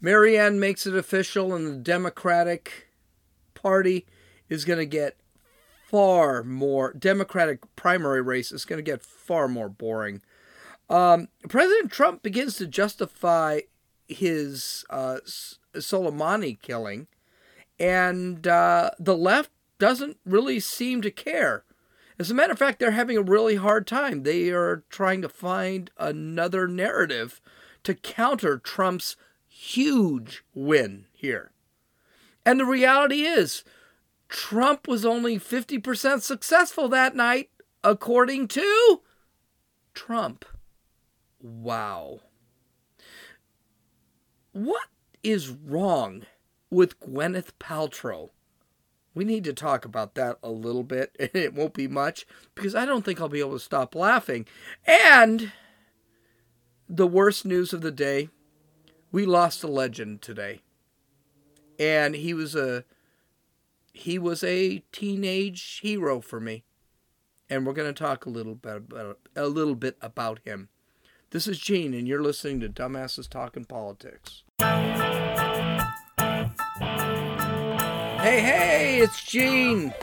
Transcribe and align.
Marianne 0.00 0.58
makes 0.58 0.86
it 0.86 0.94
official, 0.94 1.54
and 1.54 1.66
the 1.66 1.76
Democratic 1.76 2.88
Party 3.54 4.06
is 4.48 4.64
going 4.64 4.78
to 4.78 4.86
get 4.86 5.16
far 5.90 6.42
more. 6.42 6.92
Democratic 6.92 7.60
primary 7.76 8.22
race 8.22 8.52
is 8.52 8.64
going 8.64 8.78
to 8.78 8.90
get 8.90 9.02
far 9.02 9.48
more 9.48 9.68
boring. 9.68 10.22
Um, 10.88 11.28
President 11.48 11.92
Trump 11.92 12.22
begins 12.22 12.56
to 12.56 12.66
justify 12.66 13.60
his 14.08 14.84
uh, 14.90 15.18
Soleimani 15.74 16.60
killing, 16.60 17.06
and 17.78 18.46
uh, 18.46 18.90
the 18.98 19.16
left 19.16 19.50
doesn't 19.78 20.18
really 20.24 20.60
seem 20.60 21.02
to 21.02 21.10
care. 21.10 21.64
As 22.18 22.30
a 22.30 22.34
matter 22.34 22.52
of 22.52 22.58
fact, 22.58 22.78
they're 22.78 22.90
having 22.90 23.16
a 23.16 23.22
really 23.22 23.56
hard 23.56 23.86
time. 23.86 24.24
They 24.24 24.50
are 24.50 24.84
trying 24.90 25.22
to 25.22 25.28
find 25.28 25.90
another 25.96 26.68
narrative 26.68 27.40
to 27.84 27.94
counter 27.94 28.58
Trump's 28.58 29.16
huge 29.50 30.42
win 30.54 31.04
here. 31.12 31.50
And 32.46 32.60
the 32.60 32.64
reality 32.64 33.22
is, 33.22 33.64
Trump 34.28 34.86
was 34.88 35.04
only 35.04 35.38
50% 35.38 36.22
successful 36.22 36.88
that 36.88 37.16
night, 37.16 37.50
according 37.82 38.48
to 38.48 39.02
Trump. 39.92 40.44
Wow. 41.42 42.20
What 44.52 44.86
is 45.22 45.50
wrong 45.50 46.22
with 46.70 47.00
Gwyneth 47.00 47.50
Paltrow? 47.58 48.30
We 49.14 49.24
need 49.24 49.42
to 49.44 49.52
talk 49.52 49.84
about 49.84 50.14
that 50.14 50.38
a 50.42 50.50
little 50.50 50.84
bit, 50.84 51.16
and 51.20 51.30
it 51.34 51.54
won't 51.54 51.74
be 51.74 51.88
much 51.88 52.26
because 52.54 52.74
I 52.74 52.86
don't 52.86 53.04
think 53.04 53.20
I'll 53.20 53.28
be 53.28 53.40
able 53.40 53.54
to 53.54 53.60
stop 53.60 53.94
laughing. 53.94 54.46
And 54.86 55.52
the 56.88 57.06
worst 57.06 57.44
news 57.44 57.72
of 57.72 57.80
the 57.80 57.90
day 57.90 58.28
we 59.12 59.26
lost 59.26 59.62
a 59.62 59.68
legend 59.68 60.22
today. 60.22 60.60
And 61.78 62.14
he 62.14 62.34
was 62.34 62.54
a 62.54 62.84
he 63.92 64.18
was 64.18 64.44
a 64.44 64.82
teenage 64.92 65.80
hero 65.82 66.20
for 66.20 66.40
me. 66.40 66.64
And 67.48 67.66
we're 67.66 67.72
going 67.72 67.92
to 67.92 67.98
talk 68.02 68.26
a 68.26 68.30
little 68.30 68.54
bit 68.54 68.76
about 68.76 69.18
a 69.34 69.46
little 69.46 69.74
bit 69.74 69.96
about 70.00 70.40
him. 70.44 70.68
This 71.30 71.46
is 71.46 71.58
Gene 71.58 71.94
and 71.94 72.06
you're 72.06 72.22
listening 72.22 72.60
to 72.60 72.68
Dumbasses 72.68 73.28
Talking 73.28 73.64
Politics. 73.64 74.42
Hey, 78.20 78.40
hey, 78.40 78.98
it's 79.00 79.24
Gene. 79.24 79.94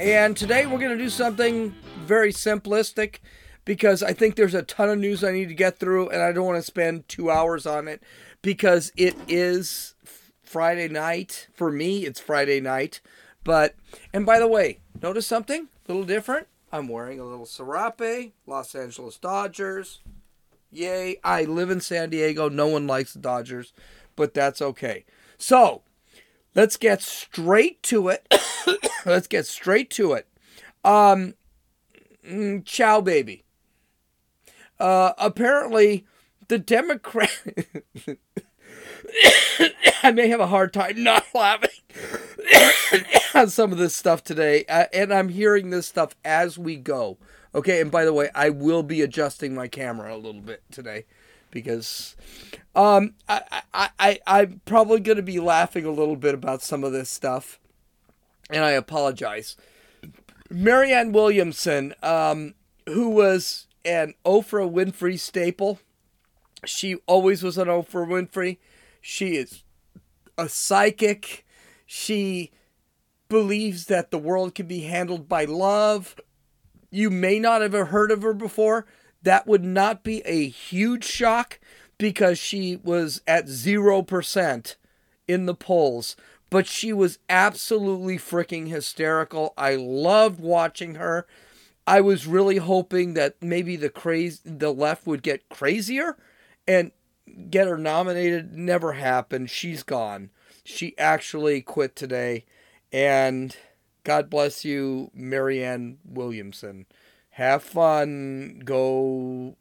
And 0.00 0.36
today 0.36 0.66
we're 0.66 0.78
going 0.78 0.96
to 0.96 1.02
do 1.02 1.10
something 1.10 1.74
very 2.04 2.32
simplistic 2.32 3.20
because 3.64 4.02
I 4.02 4.12
think 4.12 4.34
there's 4.34 4.54
a 4.54 4.62
ton 4.62 4.90
of 4.90 4.98
news 4.98 5.22
I 5.22 5.30
need 5.30 5.48
to 5.48 5.54
get 5.54 5.78
through 5.78 6.08
and 6.08 6.20
I 6.22 6.32
don't 6.32 6.46
want 6.46 6.58
to 6.58 6.62
spend 6.62 7.08
two 7.08 7.30
hours 7.30 7.66
on 7.66 7.86
it 7.86 8.02
because 8.42 8.92
it 8.96 9.16
is 9.28 9.94
Friday 10.42 10.88
night. 10.88 11.48
For 11.54 11.70
me, 11.70 12.04
it's 12.04 12.20
Friday 12.20 12.60
night. 12.60 13.00
But, 13.44 13.74
and 14.12 14.26
by 14.26 14.38
the 14.38 14.46
way, 14.46 14.80
notice 15.00 15.26
something 15.26 15.68
a 15.88 15.92
little 15.92 16.04
different? 16.04 16.48
I'm 16.70 16.88
wearing 16.88 17.20
a 17.20 17.24
little 17.24 17.46
Serape, 17.46 18.34
Los 18.46 18.74
Angeles 18.74 19.18
Dodgers. 19.18 20.00
Yay. 20.70 21.18
I 21.22 21.44
live 21.44 21.70
in 21.70 21.80
San 21.80 22.10
Diego. 22.10 22.48
No 22.48 22.66
one 22.66 22.86
likes 22.86 23.12
the 23.12 23.18
Dodgers, 23.18 23.72
but 24.16 24.34
that's 24.34 24.62
okay. 24.62 25.04
So, 25.36 25.82
let's 26.54 26.76
get 26.76 27.02
straight 27.02 27.82
to 27.84 28.08
it. 28.08 28.26
let's 29.06 29.26
get 29.26 29.46
straight 29.46 29.90
to 29.90 30.14
it. 30.14 30.26
Um, 30.84 31.34
mm, 32.26 32.64
ciao, 32.64 33.00
baby. 33.00 33.44
Uh, 34.80 35.12
apparently, 35.18 36.06
the 36.52 36.58
Democrat. 36.58 37.30
I 40.02 40.12
may 40.12 40.28
have 40.28 40.40
a 40.40 40.48
hard 40.48 40.74
time 40.74 41.02
not 41.02 41.24
laughing 41.34 41.70
on 43.34 43.48
some 43.48 43.72
of 43.72 43.78
this 43.78 43.96
stuff 43.96 44.22
today, 44.22 44.66
uh, 44.68 44.84
and 44.92 45.14
I'm 45.14 45.30
hearing 45.30 45.70
this 45.70 45.86
stuff 45.86 46.14
as 46.22 46.58
we 46.58 46.76
go. 46.76 47.16
Okay, 47.54 47.80
and 47.80 47.90
by 47.90 48.04
the 48.04 48.12
way, 48.12 48.28
I 48.34 48.50
will 48.50 48.82
be 48.82 49.00
adjusting 49.00 49.54
my 49.54 49.66
camera 49.66 50.14
a 50.14 50.18
little 50.18 50.42
bit 50.42 50.62
today 50.70 51.06
because 51.50 52.16
um, 52.74 53.14
I, 53.26 53.62
I, 53.72 53.88
I, 53.98 54.20
I'm 54.26 54.60
probably 54.66 55.00
going 55.00 55.16
to 55.16 55.22
be 55.22 55.40
laughing 55.40 55.86
a 55.86 55.90
little 55.90 56.16
bit 56.16 56.34
about 56.34 56.60
some 56.60 56.84
of 56.84 56.92
this 56.92 57.08
stuff, 57.08 57.58
and 58.50 58.62
I 58.62 58.72
apologize. 58.72 59.56
Marianne 60.50 61.12
Williamson, 61.12 61.94
um, 62.02 62.52
who 62.86 63.08
was 63.08 63.68
an 63.86 64.12
Oprah 64.26 64.70
Winfrey 64.70 65.18
staple, 65.18 65.80
she 66.64 66.96
always 67.06 67.42
was 67.42 67.58
an 67.58 67.68
Oprah 67.68 68.06
Winfrey. 68.06 68.58
She 69.00 69.36
is 69.36 69.62
a 70.38 70.48
psychic. 70.48 71.44
She 71.86 72.50
believes 73.28 73.86
that 73.86 74.10
the 74.10 74.18
world 74.18 74.54
can 74.54 74.66
be 74.66 74.80
handled 74.80 75.28
by 75.28 75.44
love. 75.44 76.16
You 76.90 77.10
may 77.10 77.38
not 77.38 77.62
have 77.62 77.72
heard 77.72 78.10
of 78.10 78.22
her 78.22 78.34
before. 78.34 78.86
That 79.22 79.46
would 79.46 79.64
not 79.64 80.02
be 80.02 80.20
a 80.24 80.48
huge 80.48 81.04
shock 81.04 81.58
because 81.98 82.38
she 82.38 82.76
was 82.76 83.22
at 83.26 83.46
0% 83.46 84.76
in 85.28 85.46
the 85.46 85.54
polls. 85.54 86.16
But 86.50 86.66
she 86.66 86.92
was 86.92 87.18
absolutely 87.30 88.18
freaking 88.18 88.68
hysterical. 88.68 89.54
I 89.56 89.76
loved 89.76 90.40
watching 90.40 90.96
her. 90.96 91.26
I 91.86 92.00
was 92.00 92.26
really 92.26 92.58
hoping 92.58 93.14
that 93.14 93.36
maybe 93.40 93.76
the 93.76 93.88
craze 93.88 94.40
the 94.44 94.72
left 94.72 95.06
would 95.06 95.22
get 95.22 95.48
crazier 95.48 96.16
and 96.66 96.92
get 97.50 97.66
her 97.66 97.78
nominated. 97.78 98.52
Never 98.52 98.92
happened. 98.92 99.50
She's 99.50 99.82
gone. 99.82 100.30
She 100.64 100.96
actually 100.98 101.60
quit 101.62 101.96
today. 101.96 102.44
And 102.92 103.56
God 104.04 104.28
bless 104.28 104.64
you, 104.64 105.10
Marianne 105.14 105.98
Williamson. 106.04 106.86
Have 107.30 107.62
fun. 107.62 108.62
Go, 108.64 109.56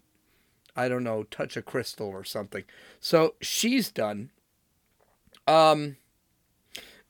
I 0.75 0.90
don't 0.90 1.03
know, 1.03 1.23
touch 1.23 1.56
a 1.56 1.61
crystal 1.61 2.07
or 2.07 2.23
something. 2.23 2.63
So 3.00 3.35
she's 3.41 3.91
done. 3.91 4.31
Um, 5.47 5.97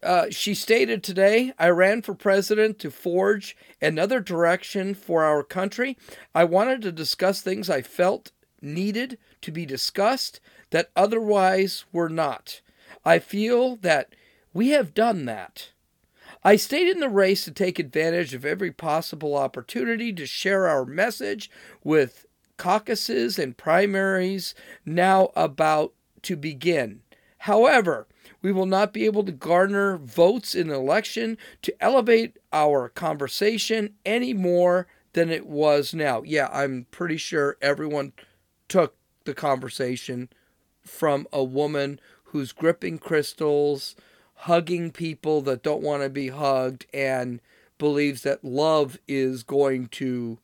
uh, 0.03 0.27
she 0.31 0.53
stated 0.55 1.03
today, 1.03 1.53
I 1.59 1.69
ran 1.69 2.01
for 2.01 2.13
president 2.13 2.79
to 2.79 2.89
forge 2.89 3.55
another 3.81 4.19
direction 4.19 4.93
for 4.95 5.23
our 5.23 5.43
country. 5.43 5.97
I 6.33 6.43
wanted 6.43 6.81
to 6.83 6.91
discuss 6.91 7.41
things 7.41 7.69
I 7.69 7.81
felt 7.81 8.31
needed 8.61 9.17
to 9.41 9.51
be 9.51 9.65
discussed 9.65 10.39
that 10.69 10.91
otherwise 10.95 11.85
were 11.91 12.09
not. 12.09 12.61
I 13.03 13.19
feel 13.19 13.75
that 13.77 14.13
we 14.53 14.69
have 14.69 14.93
done 14.93 15.25
that. 15.25 15.71
I 16.43 16.55
stayed 16.55 16.87
in 16.87 16.99
the 16.99 17.09
race 17.09 17.45
to 17.45 17.51
take 17.51 17.77
advantage 17.77 18.33
of 18.33 18.45
every 18.45 18.71
possible 18.71 19.35
opportunity 19.35 20.11
to 20.13 20.25
share 20.25 20.67
our 20.67 20.85
message 20.85 21.51
with 21.83 22.25
caucuses 22.57 23.37
and 23.37 23.57
primaries 23.57 24.55
now 24.85 25.29
about 25.35 25.93
to 26.23 26.35
begin. 26.35 27.01
However, 27.39 28.07
we 28.41 28.51
will 28.51 28.65
not 28.65 28.93
be 28.93 29.05
able 29.05 29.23
to 29.23 29.31
garner 29.31 29.97
votes 29.97 30.53
in 30.55 30.69
an 30.69 30.75
election 30.75 31.37
to 31.63 31.83
elevate 31.83 32.37
our 32.53 32.89
conversation 32.89 33.95
any 34.05 34.33
more 34.33 34.87
than 35.13 35.29
it 35.29 35.45
was 35.45 35.93
now. 35.93 36.21
Yeah, 36.23 36.49
I'm 36.51 36.85
pretty 36.91 37.17
sure 37.17 37.57
everyone 37.61 38.13
took 38.71 38.95
the 39.25 39.33
conversation 39.33 40.29
from 40.79 41.27
a 41.33 41.43
woman 41.43 41.99
who's 42.23 42.53
gripping 42.53 42.97
crystals, 42.97 43.97
hugging 44.33 44.91
people 44.91 45.41
that 45.41 45.61
don't 45.61 45.83
want 45.83 46.01
to 46.01 46.09
be 46.09 46.29
hugged, 46.29 46.85
and 46.93 47.41
believes 47.77 48.21
that 48.21 48.45
love 48.45 48.97
is 49.09 49.43
going 49.43 49.87
to 49.87 50.39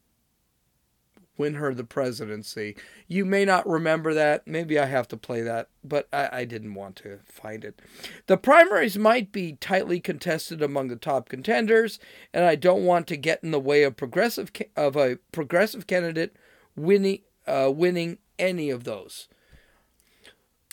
win 1.38 1.54
her 1.54 1.74
the 1.74 1.86
presidency. 1.86 2.76
You 3.08 3.24
may 3.24 3.46
not 3.46 3.66
remember 3.66 4.14
that. 4.14 4.46
Maybe 4.46 4.78
I 4.78 4.88
have 4.88 5.08
to 5.08 5.18
play 5.18 5.42
that, 5.44 5.70
but 5.82 6.10
I, 6.12 6.30
I, 6.40 6.46
didn't 6.46 6.74
want 6.74 6.98
to 6.98 7.20
find 7.24 7.64
it. 7.64 7.82
The 8.26 8.36
primaries 8.36 8.98
might 8.98 9.32
be 9.32 9.54
tightly 9.54 10.02
contested 10.02 10.62
among 10.62 10.90
the 10.90 10.98
top 10.98 11.30
contenders, 11.30 11.98
and 12.34 12.44
I 12.44 12.56
don't 12.56 12.84
want 12.84 13.08
to 13.08 13.16
get 13.16 13.42
in 13.42 13.52
the 13.52 13.60
way 13.60 13.84
of 13.84 13.96
progressive 13.96 14.52
of 14.76 14.98
a 14.98 15.20
progressive 15.32 15.88
candidate 15.88 16.36
winning 16.76 17.22
uh, 17.48 17.72
winning 17.74 18.18
any 18.40 18.70
of 18.70 18.84
those. 18.84 19.28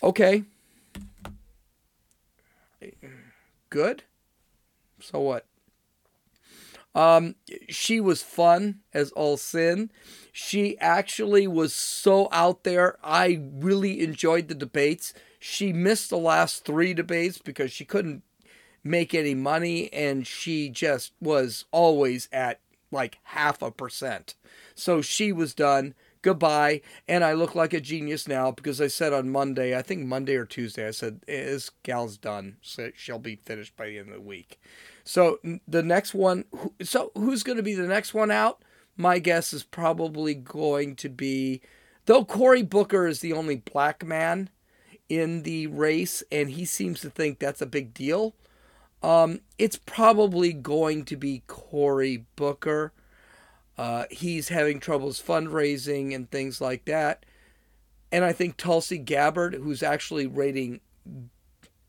Okay. 0.03 0.45
Good. 3.71 4.03
So 5.01 5.21
what? 5.21 5.47
Um, 6.95 7.35
she 7.69 8.01
was 8.01 8.23
fun 8.23 8.81
as 8.93 9.11
all 9.13 9.37
sin. 9.37 9.91
She 10.33 10.79
actually 10.79 11.47
was 11.47 11.75
so 11.75 12.29
out 12.31 12.65
there. 12.65 12.99
I 13.03 13.41
really 13.53 14.01
enjoyed 14.01 14.49
the 14.49 14.55
debates. 14.55 15.13
She 15.41 15.73
missed 15.73 16.11
the 16.11 16.19
last 16.19 16.65
three 16.65 16.95
debates 16.95 17.39
because 17.39 17.73
she 17.73 17.85
couldn't 17.85 18.23
make 18.85 19.15
any 19.15 19.35
money 19.35 19.93
and 19.93 20.27
she 20.27 20.69
just 20.69 21.13
was 21.21 21.65
always 21.73 22.29
at 22.33 22.61
like 22.91 23.19
half 23.25 23.61
a 23.61 23.71
percent. 23.71 24.35
So 24.75 25.03
she 25.03 25.33
was 25.33 25.55
done 25.55 25.95
goodbye. 26.25 26.81
And 27.07 27.23
I 27.23 27.35
look 27.35 27.55
like 27.55 27.73
a 27.73 27.81
genius 27.81 28.27
now 28.27 28.51
because 28.51 28.81
I 28.81 28.89
said 28.89 29.13
on 29.13 29.31
Monday, 29.31 29.77
I 29.77 29.83
think 29.83 30.07
Monday 30.07 30.35
or 30.35 30.47
Tuesday, 30.47 30.89
I 30.89 30.91
said, 30.91 31.21
this 31.27 31.71
gal's 31.85 32.17
done. 32.17 32.57
So 32.63 32.91
she'll 32.97 33.19
be 33.21 33.37
finished 33.37 33.77
by 33.77 33.87
the 33.87 33.99
end 33.99 34.09
of 34.09 34.15
the 34.15 34.21
week. 34.21 34.59
So 35.05 35.39
the 35.69 35.83
next 35.83 36.15
one, 36.15 36.47
so 36.83 37.13
who's 37.15 37.43
going 37.43 37.59
to 37.59 37.63
be 37.63 37.75
the 37.75 37.87
next 37.87 38.15
one 38.15 38.31
out? 38.31 38.65
My 38.97 39.19
guess 39.19 39.53
is 39.53 39.63
probably 39.63 40.35
going 40.35 40.97
to 40.97 41.09
be, 41.09 41.61
though 42.07 42.25
Cory 42.25 42.63
Booker 42.63 43.07
is 43.07 43.21
the 43.21 43.33
only 43.33 43.57
black 43.57 44.05
man 44.05 44.49
in 45.09 45.43
the 45.43 45.67
race, 45.67 46.23
and 46.33 46.51
he 46.51 46.65
seems 46.65 47.01
to 47.01 47.11
think 47.11 47.39
that's 47.39 47.61
a 47.61 47.67
big 47.67 47.93
deal. 47.93 48.35
Um, 49.03 49.41
it's 49.59 49.79
probably 49.85 50.55
going 50.55 51.05
to 51.05 51.17
be 51.17 51.43
Cory 51.47 52.25
Booker. 52.37 52.93
Uh, 53.77 54.05
he's 54.11 54.49
having 54.49 54.81
troubles 54.81 55.21
fundraising 55.21 56.15
and 56.15 56.31
things 56.31 56.61
like 56.61 56.85
that. 56.85 57.25
And 58.13 58.25
I 58.25 58.33
think 58.33 58.57
Tulsi 58.57 58.99
Gabbard, 58.99 59.55
who's 59.55 59.83
actually 59.83 60.27
rating 60.27 60.81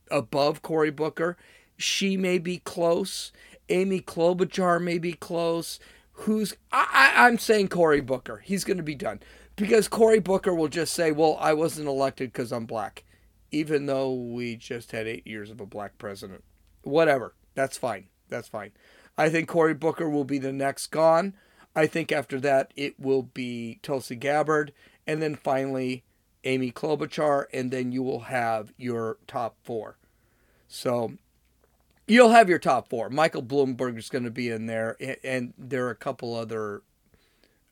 above 0.10 0.62
Cory 0.62 0.90
Booker, 0.92 1.38
she 1.78 2.18
may 2.18 2.40
be 2.40 2.58
close. 2.60 3.32
Amy 3.70 4.00
Klobuchar 4.00 4.82
may 4.82 4.98
be 4.98 5.14
close. 5.14 5.80
Who's 6.14 6.56
I, 6.72 6.88
I 7.16 7.28
I'm 7.28 7.38
saying 7.38 7.68
Cory 7.68 8.02
Booker. 8.02 8.42
He's 8.44 8.64
going 8.64 8.78
to 8.78 8.84
be 8.84 8.96
done 8.96 9.20
because 9.56 9.88
Cory 9.88 10.20
Booker 10.20 10.54
will 10.56 10.68
just 10.68 10.94
say, 10.94 11.12
"Well, 11.12 11.38
I 11.40 11.54
wasn't 11.54 11.88
elected 11.88 12.32
because 12.32 12.52
I'm 12.52 12.66
black," 12.66 13.04
even 13.52 13.86
though 13.86 14.14
we 14.14 14.56
just 14.56 14.92
had 14.92 15.08
eight 15.08 15.28
years 15.28 15.52
of 15.52 15.60
a 15.60 15.66
black 15.66 15.98
president. 15.98 16.44
Whatever. 16.84 17.36
That's 17.54 17.78
fine. 17.78 18.08
That's 18.30 18.48
fine. 18.48 18.72
I 19.18 19.30
think 19.30 19.48
Cory 19.48 19.74
Booker 19.74 20.10
will 20.10 20.24
be 20.26 20.40
the 20.40 20.54
next 20.54 20.88
gone. 20.88 21.34
I 21.76 21.88
think 21.88 22.12
after 22.12 22.40
that 22.40 22.72
it 22.76 23.00
will 23.00 23.24
be 23.24 23.80
Tulsi 23.82 24.16
Gabbard, 24.16 24.72
and 25.06 25.22
then 25.22 25.36
finally 25.36 26.04
Amy 26.44 26.72
Klobuchar, 26.72 27.46
and 27.52 27.72
then 27.72 27.92
you 27.92 28.04
will 28.04 28.22
have 28.22 28.72
your 28.78 29.18
top 29.28 29.58
four. 29.64 29.98
So 30.68 31.14
you'll 32.08 32.30
have 32.30 32.50
your 32.50 32.60
top 32.60 32.90
four. 32.90 33.10
Michael 33.10 33.44
Bloomberg 33.44 33.98
is 33.98 34.10
going 34.10 34.24
to 34.24 34.32
be 34.32 34.50
in 34.50 34.68
there, 34.68 34.96
and 35.24 35.54
there 35.58 35.88
are 35.88 35.92
a 35.92 35.96
couple 35.96 36.36
other 36.36 36.84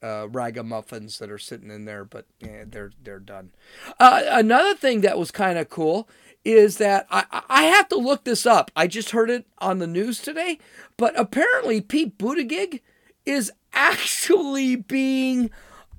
uh, 0.01 0.27
ragamuffins 0.29 1.17
that 1.19 1.31
are 1.31 1.37
sitting 1.37 1.71
in 1.71 1.85
there, 1.85 2.03
but 2.03 2.25
yeah, 2.39 2.65
they're 2.67 2.91
they're 3.03 3.19
done. 3.19 3.51
Uh, 3.99 4.21
another 4.27 4.75
thing 4.75 5.01
that 5.01 5.17
was 5.17 5.31
kind 5.31 5.57
of 5.57 5.69
cool 5.69 6.09
is 6.43 6.77
that 6.77 7.07
I 7.09 7.23
I 7.49 7.63
have 7.63 7.87
to 7.89 7.95
look 7.95 8.25
this 8.25 8.45
up. 8.45 8.69
I 8.75 8.87
just 8.87 9.11
heard 9.11 9.29
it 9.29 9.45
on 9.59 9.79
the 9.79 9.87
news 9.87 10.19
today, 10.19 10.59
but 10.97 11.17
apparently 11.17 11.79
Pete 11.79 12.17
Buttigieg 12.17 12.81
is 13.25 13.51
actually 13.73 14.75
being 14.75 15.49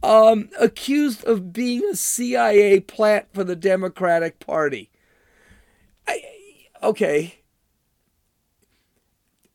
um, 0.03 0.50
accused 0.61 1.25
of 1.25 1.53
being 1.53 1.82
a 1.91 1.97
CIA 1.97 2.81
plant 2.81 3.26
for 3.32 3.44
the 3.44 3.56
Democratic 3.56 4.38
Party. 4.38 4.91
I, 6.06 6.23
okay. 6.82 7.41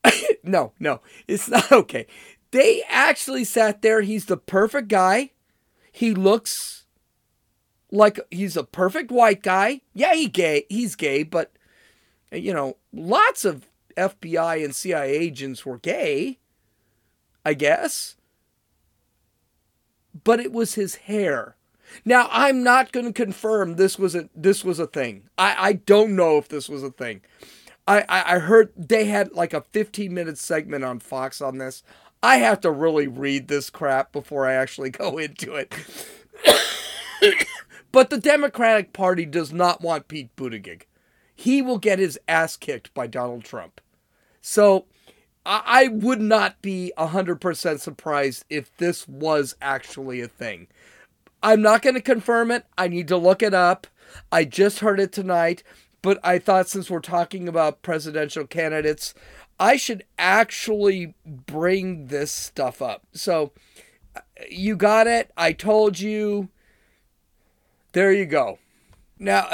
no, 0.42 0.72
no, 0.78 1.00
it's 1.28 1.48
not 1.48 1.70
okay. 1.70 2.06
They 2.50 2.82
actually 2.88 3.44
sat 3.44 3.82
there. 3.82 4.00
He's 4.00 4.26
the 4.26 4.36
perfect 4.36 4.88
guy. 4.88 5.30
He 5.92 6.14
looks 6.14 6.86
like 7.92 8.18
he's 8.30 8.56
a 8.56 8.64
perfect 8.64 9.10
white 9.10 9.42
guy. 9.42 9.82
Yeah, 9.94 10.14
he 10.14 10.28
gay. 10.28 10.64
He's 10.68 10.96
gay, 10.96 11.22
but 11.22 11.52
you 12.32 12.52
know, 12.52 12.76
lots 12.92 13.44
of 13.44 13.68
FBI 13.96 14.64
and 14.64 14.74
CIA 14.74 15.10
agents 15.12 15.64
were 15.64 15.78
gay. 15.78 16.39
I 17.44 17.54
guess. 17.54 18.16
But 20.24 20.40
it 20.40 20.52
was 20.52 20.74
his 20.74 20.96
hair. 20.96 21.56
Now 22.04 22.28
I'm 22.30 22.62
not 22.62 22.92
going 22.92 23.06
to 23.06 23.12
confirm 23.12 23.76
this 23.76 23.98
was 23.98 24.14
a 24.14 24.28
this 24.34 24.64
was 24.64 24.78
a 24.78 24.86
thing. 24.86 25.28
I 25.36 25.56
I 25.58 25.72
don't 25.74 26.14
know 26.14 26.38
if 26.38 26.48
this 26.48 26.68
was 26.68 26.82
a 26.82 26.90
thing. 26.90 27.22
I, 27.86 28.04
I, 28.08 28.36
I 28.36 28.38
heard 28.38 28.72
they 28.76 29.06
had 29.06 29.32
like 29.32 29.52
a 29.52 29.62
15 29.72 30.14
minute 30.14 30.38
segment 30.38 30.84
on 30.84 31.00
Fox 31.00 31.40
on 31.40 31.58
this. 31.58 31.82
I 32.22 32.36
have 32.36 32.60
to 32.60 32.70
really 32.70 33.08
read 33.08 33.48
this 33.48 33.70
crap 33.70 34.12
before 34.12 34.46
I 34.46 34.52
actually 34.54 34.90
go 34.90 35.18
into 35.18 35.54
it. 35.54 35.74
but 37.92 38.10
the 38.10 38.18
Democratic 38.18 38.92
Party 38.92 39.26
does 39.26 39.52
not 39.52 39.80
want 39.80 40.08
Pete 40.08 40.34
Buttigieg. 40.36 40.82
He 41.34 41.62
will 41.62 41.78
get 41.78 41.98
his 41.98 42.18
ass 42.28 42.56
kicked 42.56 42.92
by 42.94 43.06
Donald 43.06 43.44
Trump. 43.44 43.80
So 44.42 44.84
I 45.46 45.88
would 45.88 46.20
not 46.20 46.60
be 46.60 46.92
100% 46.98 47.80
surprised 47.80 48.44
if 48.50 48.76
this 48.76 49.08
was 49.08 49.56
actually 49.60 50.20
a 50.20 50.28
thing. 50.28 50.68
I'm 51.42 51.62
not 51.62 51.82
going 51.82 51.94
to 51.94 52.02
confirm 52.02 52.50
it. 52.50 52.66
I 52.76 52.88
need 52.88 53.08
to 53.08 53.16
look 53.16 53.42
it 53.42 53.54
up. 53.54 53.86
I 54.30 54.44
just 54.44 54.80
heard 54.80 55.00
it 55.00 55.12
tonight, 55.12 55.62
but 56.02 56.18
I 56.22 56.38
thought 56.38 56.68
since 56.68 56.90
we're 56.90 57.00
talking 57.00 57.48
about 57.48 57.82
presidential 57.82 58.46
candidates, 58.46 59.14
I 59.58 59.76
should 59.76 60.04
actually 60.18 61.14
bring 61.24 62.08
this 62.08 62.32
stuff 62.32 62.82
up. 62.82 63.06
So, 63.12 63.52
uh, 64.16 64.20
you 64.50 64.76
got 64.76 65.06
it. 65.06 65.30
I 65.36 65.52
told 65.52 66.00
you. 66.00 66.48
There 67.92 68.12
you 68.12 68.26
go. 68.26 68.58
Now, 69.18 69.50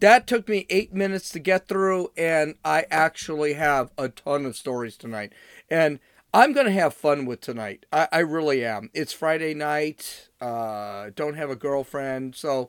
that 0.00 0.26
took 0.26 0.48
me 0.48 0.66
eight 0.68 0.92
minutes 0.92 1.30
to 1.30 1.38
get 1.38 1.68
through, 1.68 2.10
and 2.16 2.56
I 2.64 2.86
actually 2.90 3.54
have 3.54 3.90
a 3.96 4.08
ton 4.08 4.44
of 4.44 4.56
stories 4.56 4.96
tonight. 4.96 5.32
And 5.70 6.00
I'm 6.34 6.52
going 6.52 6.66
to 6.66 6.72
have 6.72 6.92
fun 6.92 7.24
with 7.24 7.40
tonight. 7.40 7.86
I, 7.92 8.08
I 8.12 8.18
really 8.18 8.64
am. 8.64 8.90
It's 8.92 9.12
Friday 9.12 9.54
night. 9.54 10.28
Uh, 10.40 11.10
don't 11.14 11.34
have 11.34 11.50
a 11.50 11.56
girlfriend, 11.56 12.36
so 12.36 12.68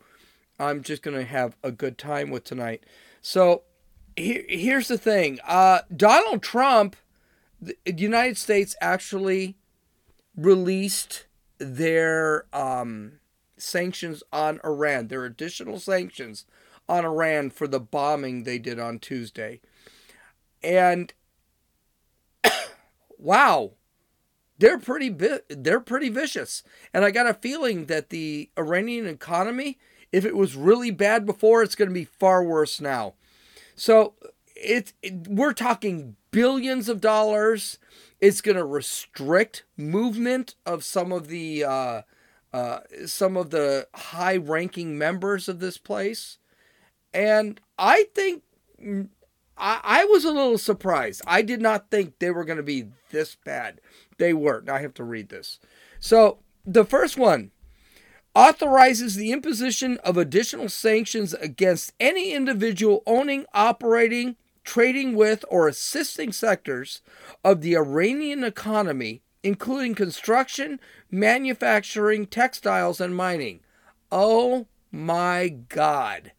I'm 0.58 0.84
just 0.84 1.02
going 1.02 1.18
to 1.18 1.26
have 1.26 1.58
a 1.64 1.72
good 1.72 1.98
time 1.98 2.30
with 2.30 2.46
tonight. 2.46 2.86
So 3.22 3.64
here, 4.16 4.46
here's 4.48 4.88
the 4.88 4.98
thing 4.98 5.40
uh, 5.46 5.80
Donald 5.94 6.42
Trump, 6.42 6.96
the 7.62 7.76
United 7.86 8.38
States 8.38 8.76
actually 8.80 9.58
released 10.36 11.26
their 11.58 12.46
um, 12.54 13.20
sanctions 13.58 14.24
on 14.32 14.62
Iran, 14.64 15.08
their 15.08 15.26
additional 15.26 15.80
sanctions 15.80 16.46
on 16.90 17.06
Iran 17.06 17.50
for 17.50 17.68
the 17.68 17.80
bombing 17.80 18.44
they 18.44 18.60
did 18.60 18.80
on 18.80 19.00
Tuesday. 19.00 19.62
And 20.64 21.14
wow, 23.18 23.74
they're 24.58 24.80
pretty 24.80 25.10
bi- 25.10 25.42
they're 25.50 25.80
pretty 25.80 26.10
vicious. 26.10 26.64
And 26.94 27.06
I 27.06 27.12
got 27.12 27.28
a 27.28 27.34
feeling 27.34 27.86
that 27.86 28.10
the 28.10 28.50
Iranian 28.58 29.06
economy, 29.08 29.78
if 30.12 30.26
it 30.26 30.36
was 30.36 30.56
really 30.56 30.92
bad 30.92 31.26
before, 31.26 31.62
it's 31.62 31.76
going 31.76 31.90
to 31.90 31.94
be 31.94 32.06
far 32.06 32.44
worse 32.44 32.82
now. 32.82 33.14
So 33.76 34.16
it's 34.56 34.94
it, 35.02 35.28
we're 35.28 35.54
talking 35.54 36.16
billions 36.32 36.90
of 36.90 37.02
dollars. 37.02 37.78
It's 38.20 38.42
going 38.42 38.58
to 38.58 38.66
restrict 38.66 39.64
movement 39.76 40.56
of 40.66 40.84
some 40.84 41.12
of 41.12 41.28
the 41.28 41.64
uh, 41.64 42.02
uh, 42.52 42.80
some 43.06 43.38
of 43.38 43.52
the 43.52 43.88
high-ranking 43.94 44.98
members 44.98 45.48
of 45.48 45.60
this 45.60 45.78
place. 45.78 46.40
And 47.18 47.60
I 47.80 48.06
think 48.14 48.44
mm, 48.80 49.10
I, 49.58 49.80
I 49.84 50.06
was 50.06 50.24
a 50.24 50.32
little 50.32 50.60
surprised. 50.60 51.24
I 51.26 51.42
did 51.42 51.64
not 51.64 51.90
think 51.90 52.20
they 52.20 52.30
were 52.30 52.46
going 52.46 52.58
to 52.58 52.64
be 52.64 52.90
this 53.10 53.36
bad. 53.44 53.82
They 54.20 54.34
were. 54.34 54.62
Now 54.62 54.76
I 54.76 54.82
have 54.82 54.94
to 54.96 55.04
read 55.04 55.30
this. 55.30 55.60
So 56.00 56.38
the 56.64 56.86
first 56.86 57.18
one 57.18 57.50
authorizes 58.36 59.16
the 59.16 59.32
imposition 59.32 59.98
of 60.04 60.16
additional 60.16 60.70
sanctions 60.70 61.34
against 61.34 61.92
any 62.00 62.34
individual 62.34 63.02
owning, 63.08 63.48
operating, 63.52 64.36
trading 64.64 65.16
with, 65.16 65.44
or 65.50 65.68
assisting 65.68 66.32
sectors 66.32 67.02
of 67.44 67.62
the 67.62 67.76
Iranian 67.76 68.44
economy, 68.44 69.24
including 69.42 69.96
construction, 69.96 70.80
manufacturing, 71.10 72.28
textiles, 72.28 73.02
and 73.02 73.16
mining. 73.16 73.62
Oh 74.12 74.68
my 74.92 75.48
God. 75.48 76.32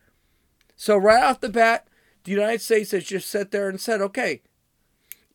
So, 0.80 0.96
right 0.96 1.24
off 1.24 1.40
the 1.40 1.48
bat, 1.48 1.88
the 2.22 2.30
United 2.30 2.62
States 2.62 2.92
has 2.92 3.04
just 3.04 3.28
sat 3.28 3.50
there 3.50 3.68
and 3.68 3.80
said, 3.80 4.00
okay, 4.00 4.42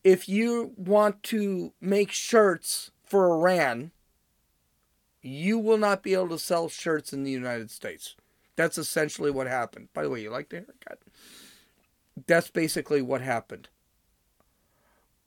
if 0.02 0.26
you 0.26 0.72
want 0.74 1.22
to 1.24 1.74
make 1.82 2.10
shirts 2.10 2.92
for 3.04 3.30
Iran, 3.30 3.90
you 5.20 5.58
will 5.58 5.76
not 5.76 6.02
be 6.02 6.14
able 6.14 6.30
to 6.30 6.38
sell 6.38 6.70
shirts 6.70 7.12
in 7.12 7.24
the 7.24 7.30
United 7.30 7.70
States. 7.70 8.16
That's 8.56 8.78
essentially 8.78 9.30
what 9.30 9.46
happened. 9.46 9.88
By 9.92 10.04
the 10.04 10.10
way, 10.10 10.22
you 10.22 10.30
like 10.30 10.48
the 10.48 10.56
haircut? 10.56 11.00
That's 12.26 12.48
basically 12.48 13.02
what 13.02 13.20
happened. 13.20 13.68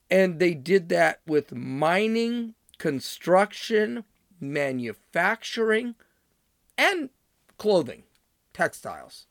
And 0.10 0.40
they 0.40 0.56
did 0.56 0.90
that 0.90 1.22
with 1.28 1.54
mining, 1.54 2.56
construction, 2.80 4.04
manufacturing, 4.40 5.94
and 6.76 7.12
clothing, 7.60 8.04
textiles. 8.52 9.28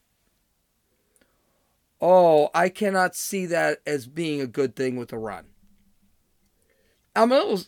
Oh, 2.01 2.51
I 2.55 2.69
cannot 2.69 3.17
see 3.17 3.47
that 3.47 3.79
as 3.87 4.07
being 4.07 4.41
a 4.41 4.47
good 4.47 4.77
thing 4.77 4.97
with 4.97 5.13
Iran. 5.13 5.47
I'm 7.15 7.33
a 7.33 7.37
little 7.37 7.63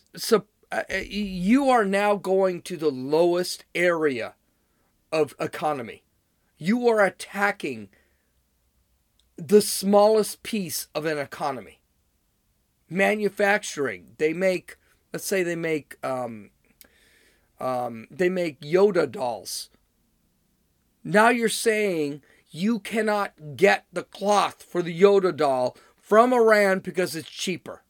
uh, 0.71 0.83
uh, 0.89 0.97
you 0.97 1.69
are 1.69 1.85
now 1.85 2.15
going 2.15 2.61
to 2.61 2.77
the 2.77 2.91
lowest 2.91 3.65
area 3.73 4.35
of 5.11 5.33
economy. 5.39 6.03
You 6.57 6.87
are 6.87 7.03
attacking 7.03 7.89
the 9.35 9.61
smallest 9.61 10.43
piece 10.43 10.87
of 10.93 11.05
an 11.05 11.17
economy. 11.17 11.79
Manufacturing. 12.89 14.13
They 14.17 14.33
make, 14.33 14.77
let's 15.11 15.25
say 15.25 15.41
they 15.41 15.55
make, 15.55 15.95
um, 16.03 16.51
um, 17.59 18.07
they 18.11 18.29
make 18.29 18.61
Yoda 18.61 19.09
dolls. 19.11 19.69
Now 21.03 21.29
you're 21.29 21.49
saying 21.49 22.21
you 22.51 22.79
cannot 22.79 23.55
get 23.55 23.85
the 23.91 24.03
cloth 24.03 24.63
for 24.63 24.81
the 24.81 24.99
Yoda 24.99 25.35
doll 25.35 25.77
from 25.95 26.33
Iran 26.33 26.79
because 26.79 27.15
it's 27.15 27.29
cheaper. 27.29 27.83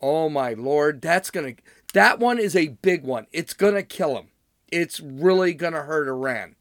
Oh 0.00 0.28
my 0.28 0.52
lord, 0.52 1.00
that's 1.00 1.30
going 1.30 1.56
to 1.56 1.62
that 1.94 2.18
one 2.18 2.38
is 2.38 2.54
a 2.54 2.68
big 2.68 3.04
one. 3.04 3.26
It's 3.32 3.54
going 3.54 3.74
to 3.74 3.82
kill 3.82 4.18
him. 4.18 4.28
It's 4.70 5.00
really 5.00 5.54
going 5.54 5.72
to 5.72 5.82
hurt 5.82 6.08
Iran. 6.08 6.56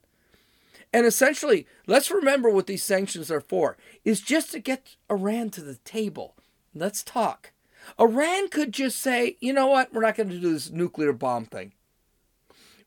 And 0.94 1.06
essentially, 1.06 1.68
let's 1.88 2.10
remember 2.10 2.50
what 2.50 2.68
these 2.68 2.84
sanctions 2.84 3.30
are 3.30 3.42
for 3.42 3.76
is 4.06 4.22
just 4.22 4.54
to 4.54 4.60
get 4.60 4.96
Iran 5.12 5.50
to 5.50 5.62
the 5.62 5.76
table. 5.84 6.36
Let's 6.74 7.04
talk. 7.04 7.52
Iran 8.00 8.48
could 8.48 8.72
just 8.72 9.02
say, 9.02 9.36
"You 9.42 9.52
know 9.52 9.68
what? 9.68 9.94
We're 9.94 10.02
not 10.02 10.16
going 10.16 10.30
to 10.30 10.40
do 10.40 10.54
this 10.54 10.72
nuclear 10.72 11.12
bomb 11.12 11.46
thing. 11.46 11.74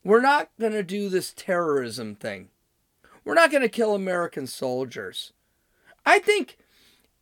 We're 0.02 0.22
not 0.22 0.48
going 0.58 0.72
to 0.72 0.82
do 0.82 1.10
this 1.10 1.34
terrorism 1.36 2.14
thing. 2.14 2.48
We're 3.28 3.34
not 3.34 3.50
going 3.50 3.62
to 3.62 3.68
kill 3.68 3.94
American 3.94 4.46
soldiers." 4.46 5.32
I 6.06 6.18
think 6.18 6.56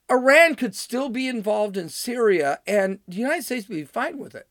Iran 0.09 0.55
could 0.55 0.77
still 0.77 1.09
be 1.09 1.27
involved 1.27 1.77
in 1.77 1.89
Syria 1.89 2.61
and 2.67 3.01
the 3.09 3.17
United 3.17 3.43
States 3.43 3.69
would 3.69 3.75
be 3.75 3.85
fine 3.85 4.19
with 4.19 4.35
it. 4.35 4.47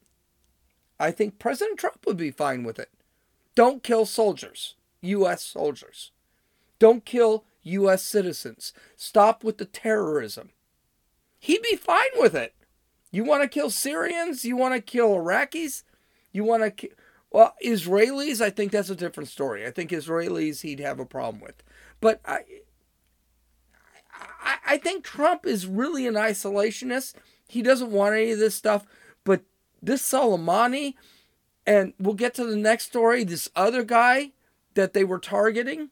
I 0.99 1.11
think 1.11 1.39
President 1.39 1.79
Trump 1.79 2.05
would 2.05 2.17
be 2.17 2.31
fine 2.31 2.63
with 2.63 2.77
it. 2.79 2.89
Don't 3.55 3.83
kill 3.83 4.05
soldiers, 4.05 4.75
U.S. 5.01 5.43
soldiers. 5.43 6.11
Don't 6.77 7.05
kill 7.05 7.45
U.S. 7.63 8.03
citizens. 8.03 8.73
Stop 8.97 9.43
with 9.43 9.57
the 9.57 9.65
terrorism. 9.65 10.49
He'd 11.39 11.61
be 11.61 11.77
fine 11.77 12.11
with 12.17 12.35
it. 12.35 12.53
You 13.11 13.23
want 13.23 13.43
to 13.43 13.47
kill 13.47 13.69
Syrians? 13.69 14.43
You 14.43 14.57
want 14.57 14.73
to 14.75 14.81
kill 14.81 15.11
Iraqis? 15.15 15.83
You 16.33 16.43
want 16.43 16.63
to 16.63 16.71
ki- 16.71 16.91
well, 17.35 17.53
Israelis, 17.61 18.39
I 18.39 18.49
think 18.49 18.71
that's 18.71 18.89
a 18.89 18.95
different 18.95 19.27
story. 19.27 19.67
I 19.67 19.71
think 19.71 19.91
Israelis 19.91 20.61
he'd 20.61 20.79
have 20.79 21.01
a 21.01 21.05
problem 21.05 21.43
with. 21.43 21.61
But 21.99 22.21
I, 22.23 22.39
I, 24.41 24.55
I 24.65 24.77
think 24.77 25.03
Trump 25.03 25.45
is 25.45 25.67
really 25.67 26.07
an 26.07 26.13
isolationist. 26.13 27.15
He 27.45 27.61
doesn't 27.61 27.91
want 27.91 28.15
any 28.15 28.31
of 28.31 28.39
this 28.39 28.55
stuff. 28.55 28.85
But 29.25 29.41
this 29.83 30.01
Soleimani, 30.01 30.93
and 31.67 31.91
we'll 31.99 32.13
get 32.13 32.35
to 32.35 32.45
the 32.45 32.55
next 32.55 32.85
story, 32.85 33.25
this 33.25 33.49
other 33.53 33.83
guy 33.83 34.31
that 34.75 34.93
they 34.93 35.03
were 35.03 35.19
targeting, 35.19 35.89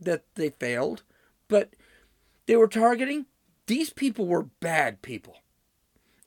that 0.00 0.24
they 0.36 0.48
failed, 0.48 1.02
but 1.48 1.76
they 2.46 2.56
were 2.56 2.66
targeting, 2.66 3.26
these 3.66 3.90
people 3.90 4.26
were 4.26 4.44
bad 4.44 5.02
people. 5.02 5.36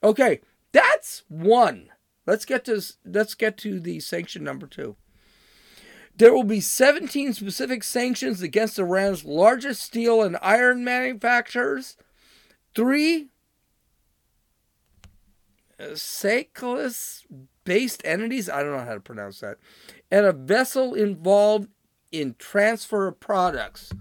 Okay, 0.03 0.41
that's 0.71 1.23
one. 1.29 1.89
Let's 2.25 2.45
get 2.45 2.65
to 2.65 2.81
let's 3.05 3.33
get 3.33 3.57
to 3.59 3.79
the 3.79 3.99
sanction 3.99 4.43
number 4.43 4.67
2. 4.67 4.95
There 6.17 6.33
will 6.33 6.43
be 6.43 6.61
17 6.61 7.33
specific 7.33 7.83
sanctions 7.83 8.41
against 8.41 8.77
Iran's 8.77 9.23
largest 9.23 9.81
steel 9.81 10.21
and 10.21 10.37
iron 10.41 10.83
manufacturers. 10.83 11.97
Three 12.75 13.29
uh, 15.79 15.95
Cyclist 15.95 17.25
based 17.63 18.01
entities, 18.05 18.49
I 18.49 18.63
don't 18.63 18.73
know 18.77 18.85
how 18.85 18.93
to 18.93 18.99
pronounce 18.99 19.39
that, 19.39 19.57
and 20.09 20.25
a 20.25 20.33
vessel 20.33 20.93
involved 20.93 21.69
in 22.11 22.35
transfer 22.37 23.07
of 23.07 23.19
products. 23.19 23.91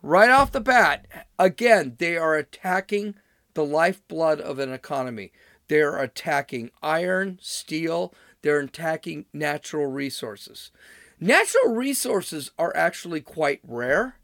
Right 0.00 0.30
off 0.30 0.52
the 0.52 0.60
bat, 0.60 1.06
again, 1.38 1.96
they 1.98 2.16
are 2.16 2.36
attacking 2.36 3.16
the 3.58 3.64
lifeblood 3.64 4.40
of 4.40 4.60
an 4.60 4.72
economy. 4.72 5.32
They're 5.66 6.00
attacking 6.00 6.70
iron, 6.80 7.40
steel, 7.42 8.14
they're 8.40 8.60
attacking 8.60 9.26
natural 9.32 9.86
resources. 9.86 10.70
Natural 11.18 11.74
resources 11.74 12.52
are 12.56 12.74
actually 12.76 13.20
quite 13.20 13.58
rare. 13.66 14.14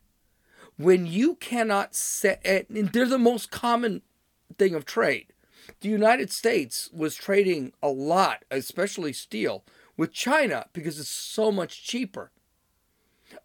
When 0.77 1.05
you 1.05 1.35
cannot 1.35 1.97
set, 1.97 2.45
they're 2.71 3.07
the 3.07 3.19
most 3.19 3.51
common 3.51 4.03
thing 4.57 4.73
of 4.73 4.85
trade. 4.85 5.33
The 5.81 5.89
United 5.89 6.31
States 6.31 6.89
was 6.93 7.17
trading 7.17 7.73
a 7.83 7.89
lot, 7.89 8.45
especially 8.53 9.13
steel, 9.13 9.65
with 9.97 10.13
China 10.13 10.67
because 10.73 11.01
it's 11.01 11.09
so 11.09 11.51
much 11.51 11.85
cheaper. 11.85 12.31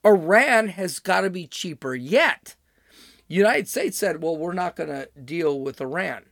Iran 0.05 0.67
has 0.67 0.99
got 0.99 1.21
to 1.21 1.31
be 1.31 1.47
cheaper 1.47 1.95
yet. 1.95 2.55
United 3.35 3.67
States 3.67 3.97
said, 3.97 4.21
"Well, 4.21 4.35
we're 4.35 4.53
not 4.53 4.75
going 4.75 4.89
to 4.89 5.07
deal 5.23 5.59
with 5.59 5.79
Iran 5.79 6.25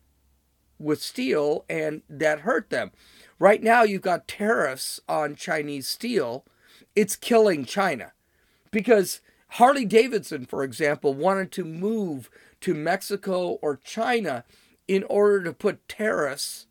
with 0.80 1.02
steel," 1.02 1.64
and 1.70 2.02
that 2.10 2.42
hurt 2.42 2.70
them. 2.70 2.92
Right 3.40 3.62
now, 3.64 3.84
you've 3.84 4.02
got 4.02 4.28
tariffs 4.28 5.00
on 5.08 5.36
Chinese 5.36 5.88
steel. 5.88 6.44
It's 6.96 7.16
killing 7.16 7.66
China 7.66 8.14
because 8.72 9.22
Harley 9.52 9.86
Davidson, 9.86 10.46
for 10.46 10.64
example, 10.64 11.14
wanted 11.14 11.52
to 11.54 11.64
move 11.64 12.30
to 12.62 12.74
Mexico 12.74 13.60
or 13.62 13.78
China 13.78 14.44
in 14.88 15.04
order 15.04 15.44
to 15.44 15.54
put 15.54 15.88
tariffs, 15.88 16.66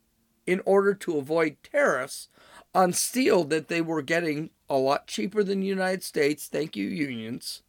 in 0.45 0.61
order 0.65 0.93
to 0.93 1.17
avoid 1.17 1.57
tariffs 1.63 2.29
on 2.75 2.91
steel 2.93 3.43
that 3.45 3.69
they 3.69 3.81
were 3.81 4.01
getting 4.01 4.49
a 4.69 4.77
lot 4.77 5.07
cheaper 5.07 5.43
than 5.43 5.61
the 5.61 5.67
United 5.67 6.03
States, 6.03 6.47
thank 6.47 6.75
you, 6.75 6.87
unions, 6.87 7.63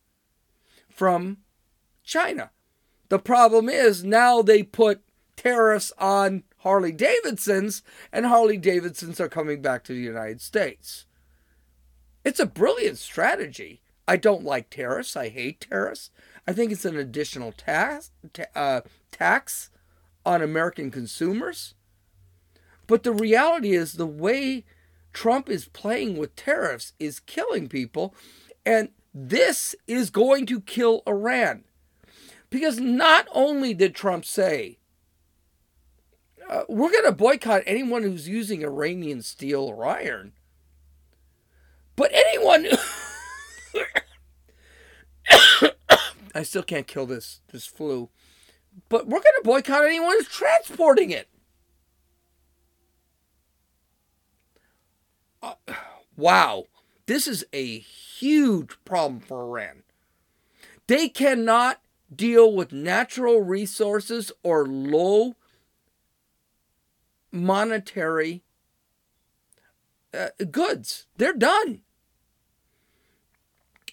from 0.88 1.38
China. 2.08 2.50
The 3.10 3.18
problem 3.18 3.68
is 3.68 4.02
now 4.02 4.40
they 4.40 4.62
put 4.62 5.02
tariffs 5.36 5.92
on 5.98 6.42
Harley 6.58 6.90
Davidsons, 6.90 7.82
and 8.10 8.26
Harley 8.26 8.56
Davidsons 8.56 9.20
are 9.20 9.28
coming 9.28 9.60
back 9.60 9.84
to 9.84 9.92
the 9.92 10.00
United 10.00 10.40
States. 10.40 11.04
It's 12.24 12.40
a 12.40 12.46
brilliant 12.46 12.98
strategy. 12.98 13.82
I 14.08 14.16
don't 14.16 14.42
like 14.42 14.70
tariffs. 14.70 15.16
I 15.16 15.28
hate 15.28 15.60
tariffs. 15.60 16.10
I 16.46 16.54
think 16.54 16.72
it's 16.72 16.86
an 16.86 16.96
additional 16.96 17.52
tax, 17.52 18.10
uh, 18.54 18.80
tax 19.12 19.70
on 20.24 20.42
American 20.42 20.90
consumers. 20.90 21.74
But 22.86 23.02
the 23.02 23.12
reality 23.12 23.72
is, 23.72 23.92
the 23.92 24.06
way 24.06 24.64
Trump 25.12 25.50
is 25.50 25.68
playing 25.68 26.16
with 26.16 26.36
tariffs 26.36 26.94
is 26.98 27.20
killing 27.20 27.68
people. 27.68 28.14
And 28.64 28.88
this 29.12 29.74
is 29.86 30.08
going 30.08 30.46
to 30.46 30.60
kill 30.60 31.02
Iran. 31.06 31.64
Because 32.50 32.81
not 32.81 33.28
only 33.33 33.75
did 33.75 33.95
Trump 33.95 34.25
say 34.25 34.78
uh, 36.49 36.62
we're 36.69 36.90
going 36.90 37.05
to 37.05 37.12
boycott 37.12 37.62
anyone 37.67 38.02
who's 38.02 38.26
using 38.28 38.62
Iranian 38.62 39.21
steel 39.23 39.64
or 39.64 39.85
iron. 39.87 40.33
But 41.95 42.11
anyone. 42.12 42.67
I 46.35 46.43
still 46.43 46.62
can't 46.62 46.87
kill 46.87 47.05
this 47.07 47.40
this 47.52 47.67
flu. 47.67 48.09
But 48.88 49.07
we're 49.07 49.21
going 49.21 49.35
to 49.38 49.43
boycott 49.45 49.85
anyone 49.85 50.12
who's 50.17 50.28
transporting 50.28 51.11
it. 51.11 51.28
Uh, 55.43 55.55
wow. 56.17 56.64
This 57.07 57.26
is 57.26 57.45
a 57.52 57.78
huge 57.78 58.76
problem 58.85 59.21
for 59.21 59.43
Iran. 59.43 59.83
They 60.87 61.09
cannot 61.09 61.81
deal 62.14 62.54
with 62.54 62.72
natural 62.72 63.40
resources 63.40 64.32
or 64.42 64.66
low 64.66 65.36
monetary 67.30 68.42
uh, 70.14 70.28
goods. 70.50 71.06
They're 71.16 71.34
done. 71.34 71.80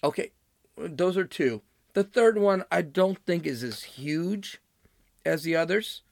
Okay, 0.02 0.32
those 0.76 1.16
are 1.16 1.24
two. 1.24 1.62
The 1.94 2.04
third 2.04 2.38
one 2.38 2.64
I 2.70 2.82
don't 2.82 3.18
think 3.24 3.46
is 3.46 3.62
as 3.62 3.82
huge 3.82 4.60
as 5.24 5.42
the 5.42 5.56
others. 5.56 6.02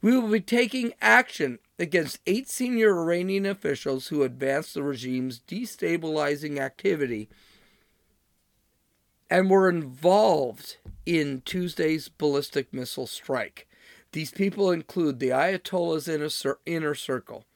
We 0.00 0.16
will 0.18 0.28
be 0.28 0.40
taking 0.40 0.92
action 1.00 1.58
against 1.78 2.20
eight 2.26 2.48
senior 2.48 2.98
Iranian 2.98 3.46
officials 3.46 4.08
who 4.08 4.22
advanced 4.22 4.74
the 4.74 4.82
regime's 4.82 5.40
destabilizing 5.40 6.58
activity 6.58 7.28
and 9.32 9.48
were 9.48 9.66
involved 9.66 10.76
in 11.06 11.40
Tuesday's 11.46 12.10
ballistic 12.10 12.70
missile 12.70 13.06
strike. 13.06 13.66
These 14.12 14.30
people 14.30 14.70
include 14.70 15.20
the 15.20 15.30
Ayatollah's 15.30 16.06
inner, 16.06 16.58
inner 16.66 16.94
circle, 16.94 17.46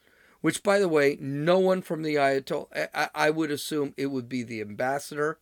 which, 0.40 0.62
by 0.62 0.78
the 0.78 0.88
way, 0.88 1.18
no 1.20 1.58
one 1.58 1.82
from 1.82 2.02
the 2.02 2.14
Ayatollah, 2.14 2.88
I, 2.94 3.10
I 3.14 3.28
would 3.28 3.50
assume 3.50 3.92
it 3.98 4.06
would 4.06 4.26
be 4.26 4.42
the 4.42 4.62
ambassador. 4.62 5.38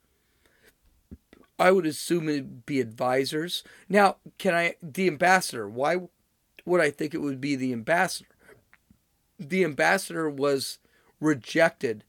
I 1.57 1.71
would 1.71 1.87
assume 1.87 2.29
it'd 2.29 2.67
be 2.67 2.81
advisors. 2.81 3.62
Now, 3.88 4.17
can 4.37 4.57
I, 4.57 4.75
the 4.83 5.07
ambassador, 5.07 5.69
why, 5.69 5.99
would 6.64 6.81
I 6.81 6.91
think 6.91 7.14
it 7.14 7.23
would 7.23 7.41
be 7.41 7.55
the 7.55 7.73
ambassador. 7.73 8.35
The 9.38 9.62
ambassador 9.62 10.29
was 10.29 10.79
rejected 11.21 12.03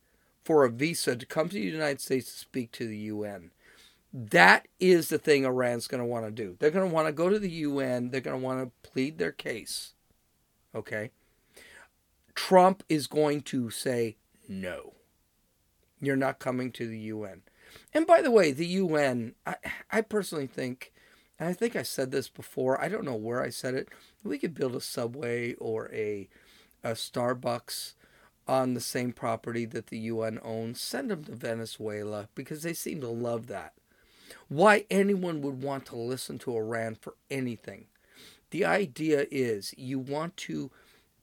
for 0.44 0.66
a 0.66 0.72
visa 0.72 1.16
to 1.16 1.28
come 1.28 1.48
to 1.50 1.54
the 1.54 1.62
United 1.62 2.02
States 2.02 2.32
to 2.32 2.40
speak 2.40 2.72
to 2.72 2.88
the 2.88 2.98
UN. 2.98 3.52
That 4.18 4.70
is 4.80 5.10
the 5.10 5.18
thing 5.18 5.44
Iran's 5.44 5.88
going 5.88 6.00
to 6.00 6.06
want 6.06 6.24
to 6.24 6.32
do. 6.32 6.56
They're 6.58 6.72
going 6.72 6.88
to 6.88 6.94
want 6.94 7.10
to 7.10 7.12
go 7.12 7.28
to 7.28 7.38
the 7.38 7.50
UN. 7.50 8.12
They're 8.12 8.22
going 8.22 8.40
to 8.40 8.46
want 8.46 8.64
to 8.64 8.90
plead 8.90 9.18
their 9.18 9.34
case. 9.34 9.94
Okay? 10.74 11.12
Trump 12.34 12.82
is 12.88 13.08
going 13.08 13.42
to 13.42 13.70
say 13.70 14.16
no. 14.48 14.94
You're 16.00 16.16
not 16.16 16.40
coming 16.40 16.72
to 16.74 16.88
the 16.88 16.98
UN. 16.98 17.42
And 17.94 18.08
by 18.08 18.22
the 18.22 18.32
way, 18.32 18.54
the 18.54 18.66
UN, 18.68 19.36
I, 19.46 19.56
I 19.92 20.00
personally 20.00 20.48
think, 20.48 20.94
and 21.38 21.50
I 21.50 21.54
think 21.54 21.76
I 21.76 21.84
said 21.84 22.12
this 22.12 22.30
before, 22.30 22.82
I 22.82 22.88
don't 22.88 23.04
know 23.04 23.16
where 23.16 23.42
I 23.42 23.50
said 23.50 23.74
it, 23.74 23.90
we 24.24 24.38
could 24.38 24.54
build 24.54 24.78
a 24.78 24.82
subway 24.82 25.56
or 25.56 25.92
a, 25.92 26.30
a 26.86 26.92
Starbucks 26.92 27.96
on 28.48 28.76
the 28.76 28.82
same 28.82 29.12
property 29.12 29.66
that 29.66 29.88
the 29.88 29.98
UN 29.98 30.40
owns. 30.42 30.80
Send 30.80 31.12
them 31.12 31.26
to 31.26 31.34
Venezuela 31.34 32.30
because 32.34 32.64
they 32.64 32.74
seem 32.74 33.02
to 33.02 33.10
love 33.10 33.48
that. 33.48 33.74
Why 34.48 34.86
anyone 34.90 35.42
would 35.42 35.62
want 35.62 35.86
to 35.88 35.96
listen 35.96 36.38
to 36.40 36.56
Iran 36.56 36.96
for 36.96 37.16
anything. 37.30 37.86
The 38.52 38.66
idea 38.66 39.26
is 39.32 39.74
you 39.78 40.00
want 40.00 40.38
to 40.38 40.72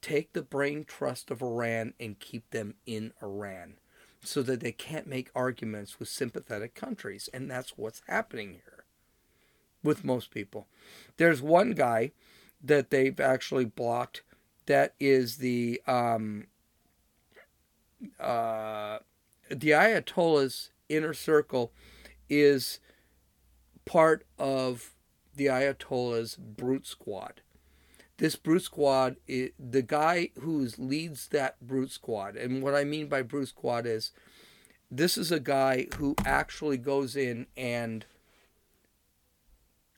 take 0.01 0.33
the 0.33 0.43
brain 0.43 0.85
trust 0.85 1.31
of 1.31 1.41
Iran 1.41 1.95
and 1.99 2.19
keep 2.19 2.51
them 2.51 2.75
in 2.85 3.13
Iran 3.23 3.75
so 4.23 4.43
that 4.43 4.61
they 4.61 4.73
can't 4.73 5.07
make 5.07 5.31
arguments 5.35 5.99
with 5.99 6.09
sympathetic 6.09 6.75
countries. 6.75 7.29
And 7.33 7.51
that's 7.51 7.77
what's 7.77 8.03
happening 8.09 8.61
here 8.65 8.85
with 9.83 10.05
most 10.05 10.31
people. 10.31 10.67
There's 11.17 11.41
one 11.41 11.73
guy 11.73 12.13
that 12.63 12.91
they've 12.91 13.19
actually 13.19 13.65
blocked 13.65 14.23
that 14.67 14.95
is 15.01 15.39
the 15.39 15.83
um, 15.87 16.47
uh, 18.21 18.99
the 19.49 19.71
Ayatollah's 19.71 20.71
inner 20.89 21.15
circle 21.15 21.73
is 22.29 22.79
part 23.85 24.25
of 24.39 24.95
the 25.35 25.47
Ayatollah's 25.47 26.37
brute 26.37 26.87
squad. 26.87 27.41
This 28.19 28.37
brute 28.37 28.63
squad 28.63 29.17
is, 29.27 29.51
the 29.59 29.83
guy 29.83 30.31
who 30.41 30.69
leads 30.79 31.29
that 31.29 31.61
brute 31.61 31.91
squad 31.91 32.37
and 32.37 32.63
what 32.63 32.75
i 32.75 32.85
mean 32.85 33.09
by 33.09 33.23
brute 33.23 33.49
squad 33.49 33.85
is 33.85 34.13
this 34.95 35.17
is 35.17 35.33
a 35.33 35.41
guy 35.41 35.87
who 35.97 36.15
actually 36.25 36.77
goes 36.77 37.17
in 37.17 37.47
and 37.57 38.05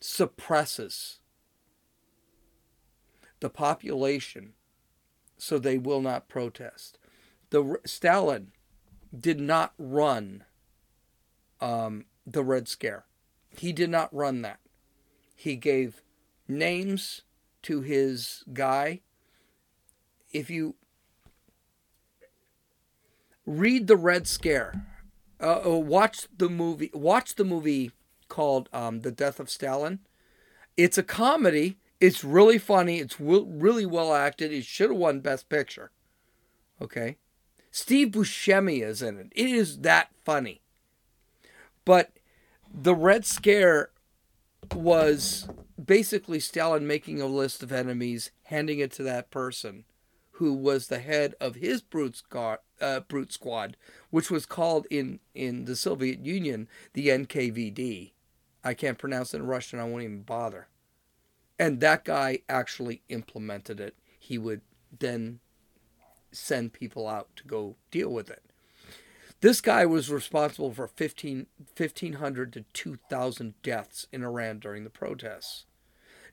suppresses 0.01 1.19
the 3.41 3.51
population 3.51 4.53
so 5.37 5.59
they 5.59 5.79
will 5.79 6.01
not 6.01 6.29
protest. 6.29 6.99
The 7.51 7.77
stalin 7.85 8.53
did 9.19 9.41
not 9.41 9.75
run 9.79 10.45
um, 11.61 12.05
the 12.27 12.45
red 12.45 12.69
scare 12.69 13.05
he 13.61 13.73
did 13.73 13.91
not 13.91 14.15
run 14.15 14.43
that 14.43 14.61
he 15.45 15.57
gave 15.57 16.03
names 16.49 17.23
to 17.63 17.81
his 17.83 18.45
guy, 18.53 19.01
if 20.33 20.51
you 20.51 20.75
read 23.47 23.87
the 23.87 23.97
Red 23.97 24.27
Scare, 24.27 24.87
uh, 25.41 25.61
uh, 25.67 25.77
watch 25.77 26.27
the 26.37 26.49
movie, 26.49 26.91
watch 26.95 27.35
the 27.35 27.45
movie 27.45 27.91
called 28.29 28.69
um, 28.73 29.01
"The 29.01 29.13
Death 29.13 29.39
of 29.39 29.51
Stalin." 29.51 30.01
It's 30.77 30.99
a 30.99 31.03
comedy. 31.03 31.77
It's 32.01 32.25
really 32.25 32.59
funny. 32.59 32.99
It's 32.99 33.17
w- 33.17 33.47
really 33.47 33.87
well 33.87 34.15
acted. 34.15 34.53
It 34.53 34.65
should 34.65 34.91
have 34.91 34.99
won 34.99 35.21
Best 35.21 35.49
Picture. 35.49 35.91
Okay, 36.81 37.19
Steve 37.71 38.09
Buscemi 38.09 38.83
is 38.83 39.03
in 39.03 39.19
it. 39.19 39.33
It 39.35 39.51
is 39.51 39.81
that 39.81 40.09
funny. 40.25 40.63
But 41.85 42.13
the 42.75 42.95
Red 42.95 43.25
Scare 43.25 43.91
was 44.75 45.49
basically 45.83 46.41
Stalin 46.41 46.87
making 46.87 47.21
a 47.21 47.27
list 47.27 47.63
of 47.63 47.73
enemies, 47.73 48.31
handing 48.45 48.81
it 48.81 48.91
to 48.93 49.03
that 49.05 49.31
person 49.31 49.85
who 50.33 50.53
was 50.53 50.89
the 50.89 50.99
head 50.99 51.35
of 51.41 51.57
his 51.57 51.81
brute 51.81 52.17
squad, 52.17 52.59
uh, 52.81 53.01
brute 53.01 53.33
squad 53.33 53.77
which 54.11 54.31
was 54.31 54.47
called 54.47 54.87
in, 54.91 55.21
in 55.35 55.65
the 55.65 55.77
Soviet 55.77 56.25
Union 56.25 56.69
the 56.93 57.09
NKVD. 57.09 58.13
I 58.65 58.75
can't 58.75 58.99
pronounce 58.99 59.33
it 59.33 59.39
in 59.39 59.47
Russian, 59.47 59.79
I 59.79 59.85
won't 59.85 60.03
even 60.03 60.23
bother. 60.23 60.69
And 61.59 61.81
that 61.81 62.05
guy 62.05 62.41
actually 62.49 63.03
implemented 63.09 63.79
it. 63.79 63.95
He 64.19 64.39
would 64.39 64.63
then 64.99 65.39
send 66.33 66.73
people 66.73 67.07
out 67.07 67.29
to 67.37 67.45
go 67.45 67.77
deal 67.93 68.09
with 68.09 68.29
it. 68.29 68.43
This 69.45 69.61
guy 69.61 69.85
was 69.85 70.11
responsible 70.11 70.73
for 70.73 70.89
15, 70.89 71.49
1,500 71.77 72.53
to 72.55 72.65
2,000 72.73 73.53
deaths 73.63 74.07
in 74.11 74.25
Iran 74.25 74.59
during 74.59 74.85
the 74.85 74.89
protests. 74.89 75.67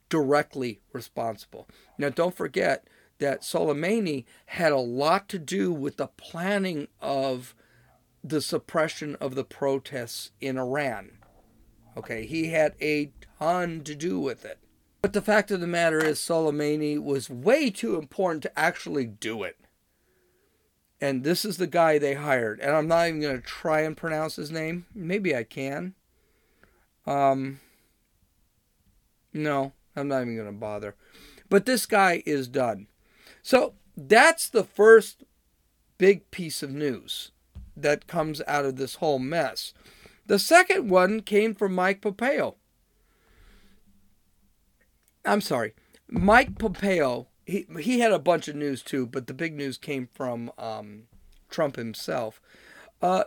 Directly 0.08 0.80
responsible. 0.94 1.68
Now, 1.98 2.08
don't 2.08 2.34
forget 2.34 2.88
that 3.20 3.42
Soleimani 3.42 4.24
had 4.46 4.72
a 4.72 4.78
lot 4.78 5.28
to 5.28 5.40
do 5.40 5.74
with 5.74 5.98
the 5.98 6.08
planning 6.08 6.88
of 7.02 7.54
the 8.24 8.40
suppression 8.40 9.18
of 9.20 9.36
the 9.36 9.44
protests 9.44 10.32
in 10.40 10.58
Iran. 10.58 11.18
Okay, 11.98 12.26
he 12.26 12.52
had 12.52 12.76
a 12.80 13.12
ton 13.38 13.84
to 13.84 13.94
do 13.94 14.22
with 14.22 14.46
it. 14.46 14.58
But 15.02 15.12
the 15.12 15.22
fact 15.22 15.52
of 15.52 15.60
the 15.60 15.68
matter 15.68 16.00
is, 16.02 16.18
Soleimani 16.18 16.98
was 16.98 17.30
way 17.30 17.72
too 17.72 17.98
important 17.98 18.44
to 18.44 18.58
actually 18.58 19.06
do 19.06 19.44
it 19.44 19.58
and 21.02 21.24
this 21.24 21.44
is 21.44 21.58
the 21.58 21.68
guy 21.68 21.98
they 21.98 22.14
hired. 22.14 22.60
And 22.60 22.76
i'm 22.76 22.88
not 22.88 23.08
even 23.08 23.22
going 23.22 23.42
to 23.42 23.46
try 23.46 23.82
and 23.82 23.98
pronounce 23.98 24.36
his 24.36 24.52
name. 24.52 24.86
Maybe 24.94 25.36
i 25.36 25.44
can. 25.44 25.96
Um 27.06 27.60
no 29.34 29.74
i'm 29.96 30.08
not 30.08 30.22
even 30.22 30.36
going 30.36 30.48
to 30.48 30.54
bother. 30.54 30.96
But 31.50 31.66
this 31.66 31.86
guy 31.86 32.24
is 32.26 32.48
done. 32.48 32.88
So 33.42 33.74
that's 33.98 34.48
the 34.48 34.64
first 34.64 35.24
big 35.98 36.30
piece 36.32 36.64
of 36.64 36.72
news 36.72 37.32
that 37.76 38.08
comes 38.08 38.42
out 38.48 38.66
of 38.66 38.76
this 38.76 38.96
whole 38.96 39.20
mess. 39.20 39.74
The 40.28 40.40
second 40.40 40.90
one 40.90 41.22
came 41.22 41.56
from 41.56 41.74
mike 41.74 42.02
pompeo. 42.02 42.56
I'm 45.26 45.42
sorry. 45.42 45.74
Mike 46.08 46.58
pompeo 46.58 47.28
he 47.52 47.66
he 47.80 48.00
had 48.00 48.12
a 48.12 48.20
bunch 48.20 48.48
of 48.48 48.56
news 48.56 48.82
too, 48.82 49.06
but 49.06 49.28
the 49.28 49.34
big 49.34 49.54
news 49.54 49.78
came 49.78 50.08
from 50.08 50.52
um, 50.58 51.04
Trump 51.50 51.76
himself. 51.76 52.42
Uh, 53.02 53.26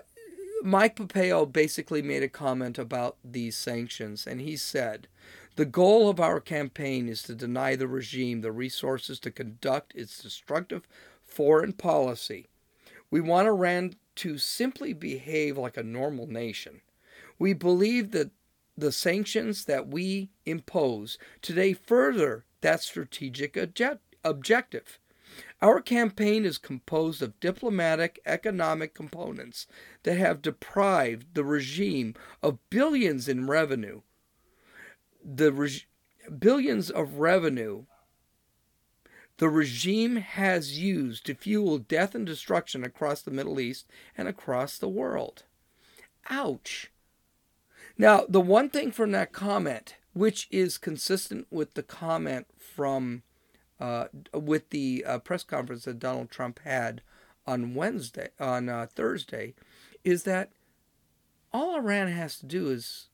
Mike 0.63 0.97
Pompeo 0.97 1.45
basically 1.45 2.01
made 2.01 2.23
a 2.23 2.29
comment 2.29 2.79
about 2.79 3.17
these 3.23 3.57
sanctions, 3.57 4.27
and 4.27 4.41
he 4.41 4.57
said, 4.57 5.09
"The 5.57 5.67
goal 5.67 6.09
of 6.09 6.21
our 6.21 6.41
campaign 6.41 7.09
is 7.09 7.23
to 7.25 7.35
deny 7.35 7.77
the 7.77 7.87
regime 7.87 8.41
the 8.41 8.53
resources 8.53 9.21
to 9.21 9.31
conduct 9.31 9.95
its 9.95 10.23
destructive 10.23 10.89
foreign 11.23 11.75
policy. 11.75 12.49
We 13.11 13.21
want 13.21 13.47
Iran 13.49 13.97
to 14.17 14.39
simply 14.39 14.95
behave 14.95 15.59
like 15.59 15.77
a 15.77 15.83
normal 15.83 16.27
nation. 16.27 16.81
We 17.39 17.53
believe 17.53 18.11
that." 18.13 18.31
The 18.77 18.91
sanctions 18.91 19.67
that 19.67 19.87
we 19.87 20.31
impose 20.45 21.17
today 21.41 21.75
further 21.75 22.45
that 22.65 22.83
strategic 22.83 23.57
objective. 24.25 24.99
Our 25.61 25.81
campaign 25.81 26.45
is 26.45 26.59
composed 26.59 27.23
of 27.23 27.39
diplomatic, 27.41 28.21
economic 28.25 28.95
components 28.95 29.67
that 30.05 30.19
have 30.19 30.43
deprived 30.43 31.35
the 31.35 31.45
regime 31.45 32.15
of 32.43 32.59
billions 32.71 33.29
in 33.29 33.47
revenue. 33.47 34.03
The 35.25 35.83
billions 36.39 36.91
of 36.91 37.19
revenue 37.19 37.85
the 39.39 39.49
regime 39.49 40.17
has 40.17 40.79
used 40.79 41.27
to 41.27 41.35
fuel 41.35 41.79
death 41.79 42.15
and 42.15 42.25
destruction 42.25 42.85
across 42.85 43.21
the 43.21 43.33
Middle 43.33 43.59
East 43.59 43.87
and 44.17 44.29
across 44.29 44.79
the 44.79 44.89
world. 44.89 45.43
Ouch. 46.31 46.93
Now, 47.99 48.25
the 48.29 48.41
one 48.41 48.71
thing 48.71 48.93
from 48.93 49.11
that 49.13 49.33
comment, 49.33 49.97
which 50.13 50.47
is 50.51 50.79
consistent 50.79 51.49
with 51.51 51.75
the 51.75 51.83
comment 51.83 52.47
from 52.59 53.23
uh, 53.81 54.07
with 54.33 54.71
the 54.71 55.05
uh, 55.07 55.19
press 55.19 55.43
conference 55.43 55.85
that 55.85 55.99
Donald 55.99 56.31
Trump 56.31 56.61
had 56.65 57.03
on 57.47 57.75
Wednesday, 57.75 58.29
on 58.41 58.69
uh, 58.69 58.87
Thursday, 58.95 59.55
is 60.03 60.23
that 60.25 60.51
all 61.53 61.77
Iran 61.77 62.09
has 62.09 62.39
to 62.39 62.47
do 62.47 62.71
is 62.71 63.09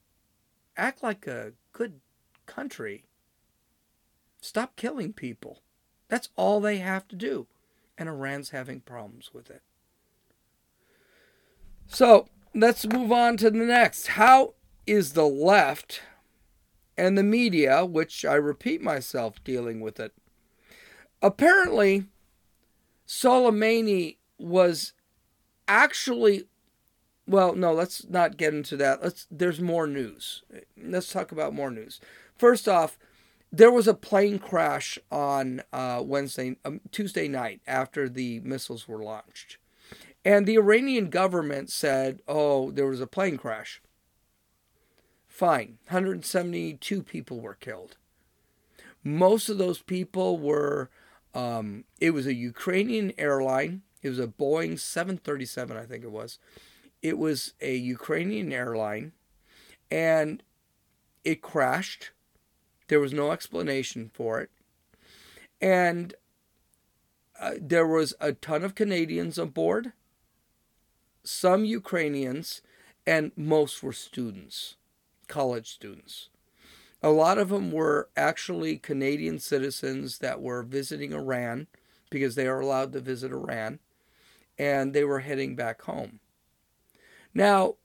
act 0.77 1.03
like 1.03 1.27
a 1.27 1.53
good 1.73 2.01
country. 2.47 3.05
Stop 4.41 4.77
killing 4.77 5.13
people. 5.13 5.63
That's 6.09 6.31
all 6.37 6.61
they 6.61 6.79
have 6.79 7.07
to 7.09 7.17
do. 7.17 7.47
And 7.99 8.09
Iran's 8.09 8.51
having 8.51 8.81
problems 8.81 9.31
with 9.35 9.51
it. 9.51 9.63
So 11.87 12.29
let's 12.55 12.87
move 12.87 13.13
on 13.13 13.37
to 13.39 13.51
the 13.51 13.59
next. 13.59 14.09
How 14.09 14.55
is 14.87 15.13
the 15.13 15.27
left 15.27 16.01
and 16.97 17.17
the 17.17 17.23
media, 17.23 17.85
which 17.85 18.25
I 18.25 18.35
repeat 18.35 18.81
myself 18.81 19.43
dealing 19.45 19.81
with 19.81 20.01
it, 20.01 20.13
apparently, 21.23 22.07
Soleimani 23.07 24.17
was 24.39 24.93
actually 25.69 26.45
well, 27.31 27.55
no, 27.55 27.73
let's 27.73 28.09
not 28.09 28.37
get 28.37 28.55
into 28.55 28.77
that. 28.79 29.03
Let's 29.03 29.27
there's 29.31 29.61
more 29.61 29.87
news. 29.87 30.43
Let's 30.77 31.13
talk 31.13 31.31
about 31.31 31.55
more 31.55 31.71
news. 31.71 32.01
First 32.37 32.67
off, 32.69 32.99
there 33.53 33.71
was 33.71 33.87
a 33.87 33.95
plane 33.95 34.41
crash 34.41 34.99
on 35.13 35.63
uh, 35.73 36.03
Wednesday, 36.05 36.57
um, 36.65 36.81
Tuesday 36.91 37.29
night 37.29 37.61
after 37.69 38.09
the 38.09 38.41
missiles 38.41 38.89
were 38.89 39.03
launched, 39.03 39.59
and 40.25 40.45
the 40.45 40.57
Iranian 40.57 41.09
government 41.09 41.71
said, 41.71 42.21
"Oh, 42.27 42.73
there 42.73 42.87
was 42.87 43.01
a 43.01 43.07
plane 43.07 43.37
crash." 43.37 43.81
Fine, 45.29 45.79
172 45.87 47.03
people 47.05 47.41
were 47.41 47.55
killed. 47.55 47.97
Most 49.05 49.49
of 49.49 49.59
those 49.59 49.81
people 49.81 50.37
were. 50.39 50.91
Um, 51.35 51.85
it 52.01 52.11
was 52.11 52.27
a 52.27 52.35
Ukrainian 52.35 53.13
airline. 53.19 53.83
It 54.03 54.09
was 54.09 54.19
a 54.19 54.27
Boeing 54.27 54.79
737, 54.79 55.77
I 55.77 55.85
think 55.85 56.05
it 56.05 56.11
was 56.11 56.39
it 57.03 57.19
was 57.19 57.55
a 57.61 57.75
Ukrainian 57.75 58.53
airline 58.53 59.13
and 59.91 60.43
it 61.25 61.43
crashed. 61.43 62.11
There 62.89 63.01
was 63.01 63.13
no 63.13 63.31
explanation 63.31 64.11
for 64.13 64.41
it. 64.41 64.51
And 65.61 66.15
uh, 67.39 67.53
there 67.61 67.87
was 67.87 68.15
a 68.21 68.33
ton 68.33 68.65
of 68.65 68.75
Canadians 68.75 69.39
aboard, 69.39 69.93
some 71.23 71.65
Ukrainians, 71.65 72.63
and 73.07 73.33
most 73.37 73.83
were 73.83 73.93
students, 73.93 74.77
college 75.27 75.71
students. 75.71 76.29
A 77.03 77.11
lot 77.11 77.39
of 77.39 77.49
them 77.49 77.73
were 77.73 78.09
actually 78.17 78.77
Canadian 78.77 79.39
citizens 79.39 80.19
that 80.19 80.41
were 80.43 80.63
visiting 80.63 81.13
Iran 81.13 81.67
because 82.11 82.35
they 82.35 82.47
are 82.47 82.61
allowed 82.61 82.93
to 82.93 83.01
visit 83.01 83.33
Iran, 83.33 83.79
and 84.59 84.93
they 84.93 85.05
were 85.05 85.21
heading 85.21 85.57
back 85.57 85.83
home. 85.83 86.21
Now, 87.33 87.77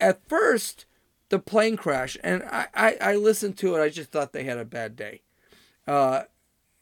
at 0.00 0.28
first, 0.28 0.86
the 1.28 1.38
plane 1.38 1.76
crash, 1.76 2.16
and 2.22 2.42
I, 2.44 2.66
I, 2.74 2.96
I, 3.00 3.16
listened 3.16 3.56
to 3.58 3.76
it, 3.76 3.82
I 3.82 3.88
just 3.88 4.10
thought 4.10 4.32
they 4.32 4.44
had 4.44 4.58
a 4.58 4.64
bad 4.64 4.96
day. 4.96 5.22
Uh, 5.86 6.24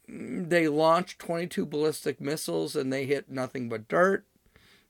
they 0.08 0.68
launched 0.68 1.18
22 1.20 1.64
ballistic 1.66 2.20
missiles 2.20 2.74
and 2.74 2.92
they 2.92 3.06
hit 3.06 3.30
nothing 3.30 3.68
but 3.68 3.88
dirt. 3.88 4.24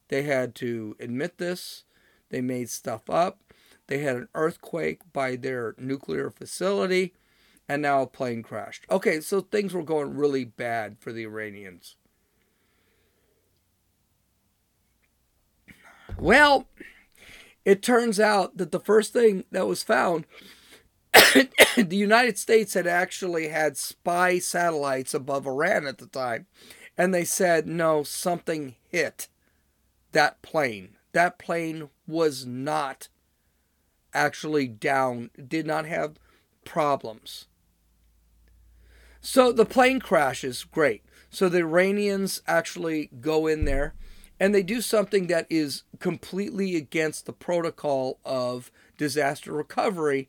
They 0.09 0.23
had 0.23 0.55
to 0.57 0.97
admit 0.99 1.39
this. 1.39 1.85
They 2.31 2.41
made 2.41 2.71
stuff 2.71 3.09
up. 3.09 3.41
They 3.87 3.99
had 3.99 4.17
an 4.17 4.29
earthquake 4.35 5.01
by 5.13 5.37
their 5.37 5.75
nuclear 5.79 6.31
facility, 6.31 7.15
and 7.69 7.83
now 7.83 8.03
a 8.03 8.07
plane 8.07 8.43
crashed. 8.43 8.87
Okay, 8.91 9.21
so 9.21 9.41
things 9.41 9.75
were 9.75 9.83
going 9.83 10.17
really 10.17 10.45
bad 10.45 10.99
for 10.99 11.13
the 11.13 11.25
Iranians. 11.25 11.97
Well, 16.19 16.69
it 17.65 17.83
turns 17.83 18.21
out 18.21 18.57
that 18.57 18.73
the 18.73 18.81
first 18.81 19.13
thing 19.13 19.45
that 19.51 19.67
was 19.67 19.83
found, 19.83 20.27
the 21.13 21.87
United 21.91 22.39
States 22.39 22.75
had 22.75 22.87
actually 22.87 23.49
had 23.49 23.77
spy 23.77 24.39
satellites 24.39 25.15
above 25.15 25.47
Iran 25.47 25.87
at 25.87 25.99
the 25.99 26.07
time. 26.07 26.47
And 26.99 27.15
they 27.15 27.25
said, 27.25 27.67
no, 27.67 28.03
something 28.03 28.75
hit 28.91 29.29
that 30.13 30.43
plane. 30.43 30.97
That 31.13 31.39
plane 31.39 31.89
was 32.07 32.45
not 32.47 33.09
actually 34.15 34.69
down, 34.69 35.31
did 35.49 35.67
not 35.67 35.87
have 35.87 36.19
problems. 36.65 37.47
So 39.21 39.53
the 39.53 39.65
plane 39.65 40.01
crashes, 40.01 40.65
great. 40.65 41.03
So 41.31 41.49
the 41.49 41.61
Iranians 41.61 42.43
actually 42.47 43.09
go 43.21 43.47
in 43.47 43.65
there 43.65 43.95
and 44.39 44.53
they 44.53 44.63
do 44.63 44.81
something 44.81 45.29
that 45.29 45.47
is 45.49 45.85
completely 46.01 46.75
against 46.75 47.27
the 47.27 47.33
protocol 47.33 48.19
of 48.25 48.73
disaster 48.99 49.53
recovery. 49.53 50.29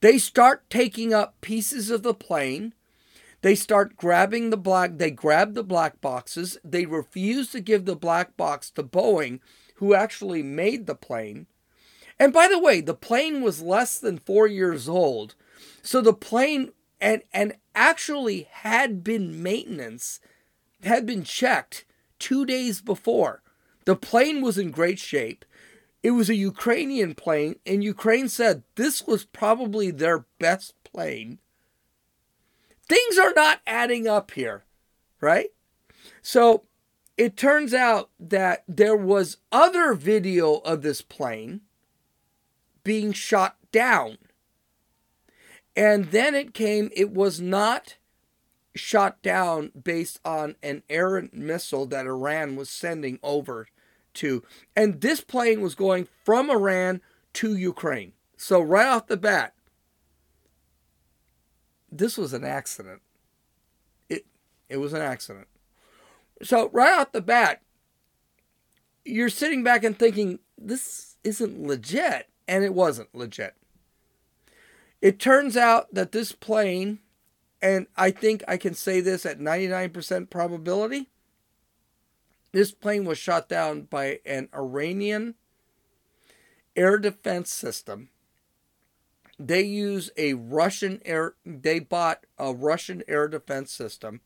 They 0.00 0.18
start 0.18 0.68
taking 0.68 1.14
up 1.14 1.40
pieces 1.40 1.90
of 1.90 2.02
the 2.02 2.14
plane. 2.14 2.74
They 3.42 3.54
start 3.54 3.96
grabbing 3.96 4.50
the 4.50 4.56
black, 4.56 4.98
they 4.98 5.10
grab 5.10 5.54
the 5.54 5.62
black 5.62 6.00
boxes. 6.00 6.58
They 6.64 6.84
refuse 6.84 7.52
to 7.52 7.60
give 7.60 7.84
the 7.84 7.94
black 7.94 8.36
box 8.36 8.70
to 8.72 8.82
Boeing, 8.82 9.38
who 9.76 9.94
actually 9.94 10.42
made 10.42 10.86
the 10.86 10.94
plane. 10.94 11.46
And 12.18 12.32
by 12.32 12.48
the 12.48 12.58
way, 12.58 12.80
the 12.80 12.94
plane 12.94 13.42
was 13.42 13.62
less 13.62 13.98
than 13.98 14.18
four 14.18 14.46
years 14.46 14.88
old. 14.88 15.34
So 15.82 16.00
the 16.00 16.14
plane 16.14 16.72
and 17.00 17.22
and 17.32 17.54
actually 17.74 18.48
had 18.50 19.02
been 19.02 19.42
maintenance, 19.42 20.20
had 20.82 21.06
been 21.06 21.24
checked 21.24 21.84
two 22.18 22.46
days 22.46 22.80
before. 22.80 23.42
The 23.84 23.96
plane 23.96 24.40
was 24.40 24.56
in 24.58 24.70
great 24.70 24.98
shape. 24.98 25.44
It 26.02 26.12
was 26.12 26.30
a 26.30 26.34
Ukrainian 26.34 27.14
plane, 27.14 27.56
and 27.66 27.82
Ukraine 27.82 28.28
said 28.28 28.62
this 28.74 29.06
was 29.06 29.24
probably 29.24 29.90
their 29.90 30.26
best 30.38 30.74
plane. 30.84 31.38
Things 32.88 33.18
are 33.18 33.32
not 33.34 33.60
adding 33.66 34.06
up 34.06 34.30
here, 34.32 34.64
right? 35.20 35.48
So 36.22 36.64
it 37.16 37.36
turns 37.36 37.72
out 37.72 38.10
that 38.20 38.64
there 38.68 38.96
was 38.96 39.38
other 39.50 39.94
video 39.94 40.56
of 40.56 40.82
this 40.82 41.00
plane 41.00 41.62
being 42.84 43.12
shot 43.12 43.56
down. 43.72 44.18
And 45.76 46.12
then 46.12 46.34
it 46.34 46.54
came, 46.54 46.90
it 46.94 47.10
was 47.10 47.40
not 47.40 47.96
shot 48.76 49.22
down 49.22 49.72
based 49.80 50.20
on 50.24 50.56
an 50.62 50.82
errant 50.88 51.34
missile 51.34 51.86
that 51.86 52.06
Iran 52.06 52.56
was 52.56 52.70
sending 52.70 53.18
over 53.22 53.66
to. 54.14 54.42
And 54.76 55.00
this 55.00 55.20
plane 55.20 55.60
was 55.60 55.74
going 55.74 56.08
from 56.24 56.50
Iran 56.50 57.00
to 57.34 57.56
Ukraine. 57.56 58.12
So, 58.36 58.60
right 58.60 58.86
off 58.86 59.06
the 59.06 59.16
bat, 59.16 59.54
this 61.90 62.18
was 62.18 62.32
an 62.32 62.44
accident. 62.44 63.00
It, 64.08 64.26
it 64.68 64.78
was 64.78 64.92
an 64.92 65.02
accident. 65.02 65.46
So, 66.42 66.68
right 66.72 67.00
off 67.00 67.12
the 67.12 67.20
bat, 67.20 67.62
you're 69.04 69.28
sitting 69.28 69.62
back 69.62 69.84
and 69.84 69.98
thinking, 69.98 70.40
this 70.58 71.16
isn't 71.24 71.66
legit. 71.66 72.28
And 72.46 72.64
it 72.64 72.74
wasn't 72.74 73.14
legit. 73.14 73.54
It 75.00 75.18
turns 75.18 75.56
out 75.56 75.92
that 75.94 76.12
this 76.12 76.32
plane, 76.32 77.00
and 77.60 77.86
I 77.96 78.10
think 78.10 78.42
I 78.48 78.56
can 78.56 78.74
say 78.74 79.00
this 79.00 79.26
at 79.26 79.38
99% 79.38 80.30
probability, 80.30 81.08
this 82.52 82.72
plane 82.72 83.04
was 83.04 83.18
shot 83.18 83.48
down 83.48 83.82
by 83.82 84.20
an 84.24 84.48
Iranian 84.54 85.34
air 86.76 86.98
defense 86.98 87.52
system. 87.52 88.10
They 89.38 89.62
use 89.62 90.10
a 90.16 90.34
Russian 90.34 91.00
air 91.04 91.34
they 91.44 91.80
bought 91.80 92.24
a 92.38 92.54
Russian 92.54 93.02
air 93.08 93.26
defense 93.26 93.72
system 93.72 94.20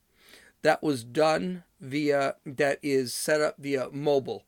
that 0.62 0.82
was 0.82 1.04
done 1.04 1.64
via 1.80 2.36
that 2.44 2.78
is 2.82 3.14
set 3.14 3.40
up 3.40 3.56
via 3.58 3.88
mobile, 3.90 4.44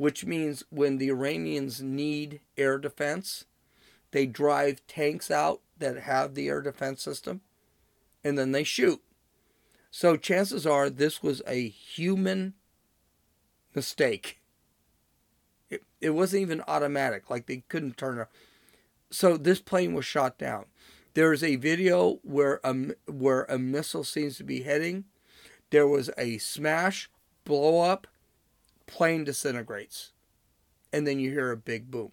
which 0.00 0.24
means 0.24 0.64
when 0.70 0.96
the 0.96 1.10
Iranians 1.10 1.82
need 1.82 2.40
air 2.56 2.78
defense, 2.78 3.44
they 4.12 4.24
drive 4.24 4.80
tanks 4.86 5.30
out 5.30 5.60
that 5.76 5.98
have 5.98 6.34
the 6.34 6.48
air 6.48 6.62
defense 6.62 7.02
system 7.02 7.42
and 8.24 8.38
then 8.38 8.52
they 8.52 8.64
shoot. 8.64 9.02
So 9.90 10.16
chances 10.16 10.66
are 10.66 10.88
this 10.88 11.22
was 11.22 11.42
a 11.46 11.68
human 11.68 12.54
mistake. 13.74 14.40
It, 15.68 15.82
it 16.00 16.10
wasn't 16.10 16.44
even 16.44 16.62
automatic, 16.66 17.28
like 17.28 17.44
they 17.44 17.64
couldn't 17.68 17.98
turn 17.98 18.20
it. 18.20 18.28
So 19.10 19.36
this 19.36 19.60
plane 19.60 19.92
was 19.92 20.06
shot 20.06 20.38
down. 20.38 20.64
There's 21.12 21.44
a 21.44 21.56
video 21.56 22.20
where 22.22 22.58
a, 22.64 22.74
where 23.06 23.42
a 23.50 23.58
missile 23.58 24.04
seems 24.04 24.38
to 24.38 24.44
be 24.44 24.62
heading. 24.62 25.04
There 25.68 25.86
was 25.86 26.08
a 26.16 26.38
smash, 26.38 27.10
blow 27.44 27.80
up, 27.80 28.06
plane 28.90 29.24
disintegrates. 29.24 30.12
And 30.92 31.06
then 31.06 31.18
you 31.18 31.30
hear 31.30 31.50
a 31.50 31.56
big 31.56 31.90
boom. 31.90 32.12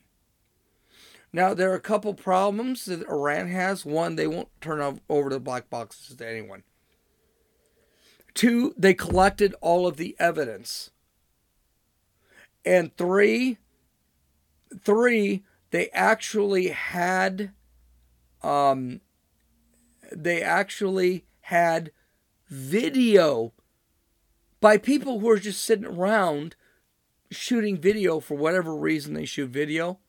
Now, 1.34 1.54
there 1.54 1.72
are 1.72 1.76
a 1.76 1.82
couple 1.82 2.14
problems 2.14 2.86
that 2.86 3.08
Iran 3.08 3.50
has. 3.50 3.86
One, 3.86 4.16
they 4.16 4.28
won't 4.28 4.50
turn 4.62 5.02
over 5.10 5.30
the 5.30 5.40
black 5.40 5.70
boxes 5.70 6.16
to 6.16 6.28
anyone. 6.28 6.64
Two, 8.34 8.74
they 8.78 8.94
collected 8.94 9.56
all 9.62 9.88
of 9.88 9.98
the 9.98 10.16
evidence 10.20 10.92
and 12.68 12.96
three, 12.98 13.60
three, 14.84 15.46
they 15.72 15.90
actually 15.92 16.68
had, 16.68 17.54
um, 18.44 19.00
they 20.12 20.42
actually 20.42 21.26
had 21.42 21.92
video 22.50 23.54
by 24.60 24.78
people 24.78 25.20
who 25.20 25.30
are 25.30 25.40
just 25.40 25.64
sitting 25.64 25.86
around 25.86 26.58
shooting 27.32 27.78
video 27.78 28.20
for 28.20 28.36
whatever 28.36 28.76
reason 28.76 29.14
they 29.14 29.26
shoot 29.26 29.50
video, 29.50 30.00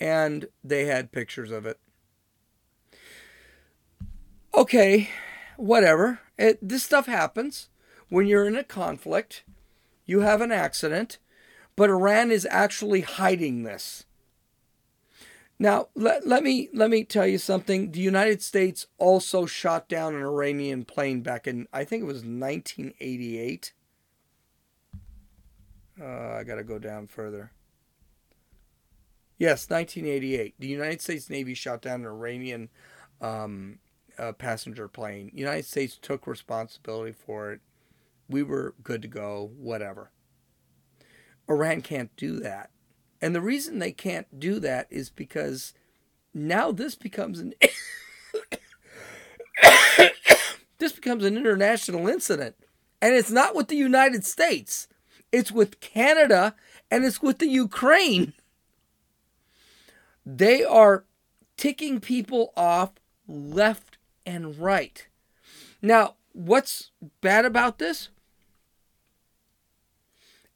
and 0.00 0.46
they 0.64 0.86
had 0.86 1.12
pictures 1.12 1.50
of 1.50 1.66
it. 1.66 1.78
Okay, 4.54 5.08
whatever. 5.56 6.20
It, 6.38 6.58
this 6.60 6.82
stuff 6.82 7.06
happens. 7.06 7.68
when 8.08 8.26
you're 8.26 8.46
in 8.46 8.56
a 8.56 8.64
conflict, 8.64 9.44
you 10.04 10.20
have 10.20 10.42
an 10.42 10.52
accident, 10.52 11.18
but 11.76 11.88
Iran 11.88 12.30
is 12.30 12.46
actually 12.50 13.00
hiding 13.00 13.62
this. 13.62 14.04
Now, 15.58 15.88
let, 15.94 16.26
let 16.26 16.42
me 16.42 16.68
let 16.74 16.90
me 16.90 17.04
tell 17.04 17.26
you 17.26 17.38
something. 17.38 17.92
The 17.92 18.00
United 18.00 18.42
States 18.42 18.88
also 18.98 19.46
shot 19.46 19.88
down 19.88 20.14
an 20.14 20.22
Iranian 20.22 20.84
plane 20.84 21.20
back 21.22 21.46
in 21.46 21.68
I 21.72 21.84
think 21.84 22.02
it 22.02 22.06
was 22.06 22.24
1988. 22.24 23.72
Uh, 26.02 26.36
I 26.40 26.44
got 26.44 26.56
to 26.56 26.64
go 26.64 26.78
down 26.78 27.06
further. 27.06 27.52
Yes, 29.38 29.68
1988. 29.70 30.54
The 30.58 30.66
United 30.66 31.00
States 31.00 31.30
Navy 31.30 31.54
shot 31.54 31.82
down 31.82 32.00
an 32.00 32.06
Iranian 32.06 32.68
um, 33.20 33.78
uh, 34.18 34.32
passenger 34.32 34.88
plane. 34.88 35.30
United 35.34 35.64
States 35.64 35.98
took 36.00 36.26
responsibility 36.26 37.12
for 37.12 37.52
it. 37.52 37.60
We 38.28 38.42
were 38.42 38.74
good 38.82 39.02
to 39.02 39.08
go. 39.08 39.50
Whatever. 39.56 40.10
Iran 41.48 41.82
can't 41.82 42.14
do 42.16 42.40
that. 42.40 42.70
And 43.20 43.34
the 43.34 43.40
reason 43.40 43.78
they 43.78 43.92
can't 43.92 44.40
do 44.40 44.58
that 44.60 44.86
is 44.90 45.10
because 45.10 45.74
now 46.34 46.72
this 46.72 46.94
becomes 46.94 47.38
an 47.38 47.54
this 50.78 50.92
becomes 50.92 51.24
an 51.24 51.36
international 51.36 52.08
incident. 52.08 52.56
And 53.00 53.14
it's 53.14 53.30
not 53.30 53.54
with 53.54 53.68
the 53.68 53.76
United 53.76 54.24
States. 54.24 54.88
It's 55.32 55.50
with 55.50 55.80
Canada 55.80 56.54
and 56.90 57.04
it's 57.04 57.22
with 57.22 57.38
the 57.38 57.48
Ukraine. 57.48 58.34
They 60.24 60.62
are 60.62 61.04
ticking 61.56 62.00
people 62.00 62.52
off 62.56 62.92
left 63.26 63.98
and 64.24 64.56
right. 64.58 65.08
Now, 65.80 66.14
what's 66.32 66.90
bad 67.20 67.44
about 67.44 67.78
this? 67.78 68.10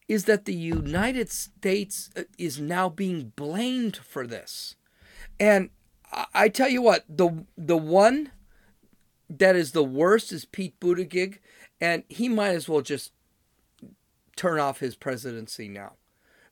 is 0.09 0.25
that 0.27 0.45
the 0.45 0.55
United 0.55 1.31
States 1.31 2.11
uh, 2.17 2.23
is 2.39 2.61
now 2.61 2.89
being 2.89 3.33
blamed 3.37 3.97
for 3.97 4.27
this. 4.27 4.77
And 5.39 5.71
I 6.33 6.49
tell 6.49 6.69
you 6.69 6.81
what, 6.81 7.05
the 7.09 7.45
the 7.59 7.77
one 7.77 8.31
that 9.29 9.57
is 9.57 9.73
the 9.73 9.85
worst 9.85 10.33
is 10.33 10.45
Pete 10.45 10.79
Buttigieg, 10.81 11.39
and 11.81 12.05
he 12.09 12.29
might 12.29 12.55
as 12.55 12.69
well 12.69 12.81
just 12.81 13.13
turn 14.37 14.61
off 14.61 14.81
his 14.81 14.95
presidency 14.95 15.69
now, 15.69 15.95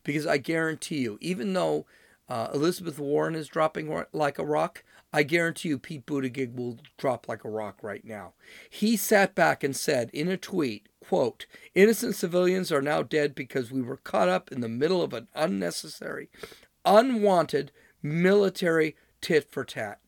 because 0.03 0.27
I 0.27 0.39
guarantee 0.39 0.99
you, 0.99 1.19
even 1.21 1.53
though 1.53 1.87
uh, 2.29 2.49
Elizabeth 2.55 2.99
Warren 2.99 3.35
is 3.35 3.49
dropping 3.49 4.05
like 4.13 4.39
a 4.39 4.45
rock, 4.45 4.83
I 5.13 5.23
guarantee 5.23 5.69
you 5.69 5.79
Pete 5.79 6.07
Buttigieg 6.07 6.57
will 6.57 6.79
drop 6.97 7.29
like 7.29 7.45
a 7.45 7.51
rock 7.51 7.79
right 7.83 8.05
now. 8.05 8.33
He 8.69 8.97
sat 8.97 9.35
back 9.35 9.63
and 9.63 9.77
said 9.77 10.11
in 10.13 10.29
a 10.29 10.37
tweet, 10.37 10.89
quote, 11.07 11.47
innocent 11.75 12.17
civilians 12.17 12.73
are 12.73 12.83
now 12.83 13.03
dead 13.03 13.35
because 13.35 13.71
we 13.71 13.83
were 13.83 13.99
caught 13.99 14.29
up 14.29 14.51
in 14.51 14.61
the 14.61 14.69
middle 14.69 15.03
of 15.03 15.13
an 15.13 15.29
unnecessary, 15.35 16.31
unwanted 16.85 17.71
military 18.03 18.97
tit 19.21 19.51
for 19.53 19.65
tat. 19.65 20.01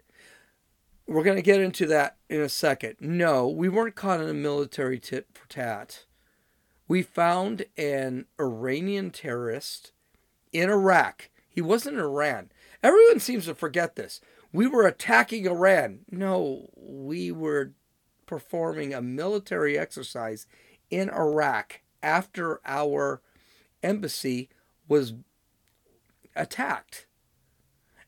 We're 1.06 1.22
going 1.22 1.36
to 1.36 1.42
get 1.42 1.60
into 1.60 1.86
that 1.86 2.16
in 2.28 2.40
a 2.40 2.48
second. 2.48 2.96
No, 2.98 3.46
we 3.46 3.68
weren't 3.68 3.94
caught 3.94 4.20
in 4.20 4.28
a 4.28 4.34
military 4.34 4.98
tit 4.98 5.28
for 5.34 5.46
tat. 5.48 6.05
We 6.88 7.02
found 7.02 7.66
an 7.76 8.26
Iranian 8.40 9.10
terrorist 9.10 9.92
in 10.52 10.70
Iraq. 10.70 11.30
He 11.48 11.60
wasn't 11.60 11.96
in 11.96 12.02
Iran. 12.02 12.50
Everyone 12.82 13.20
seems 13.20 13.46
to 13.46 13.54
forget 13.54 13.96
this 13.96 14.20
we 14.52 14.66
were 14.66 14.86
attacking 14.86 15.46
Iran. 15.46 16.00
No, 16.10 16.70
we 16.74 17.30
were 17.30 17.72
performing 18.24 18.94
a 18.94 19.02
military 19.02 19.78
exercise 19.78 20.46
in 20.90 21.10
Iraq 21.10 21.82
after 22.02 22.60
our 22.64 23.20
embassy 23.82 24.48
was 24.88 25.12
attacked. 26.34 27.06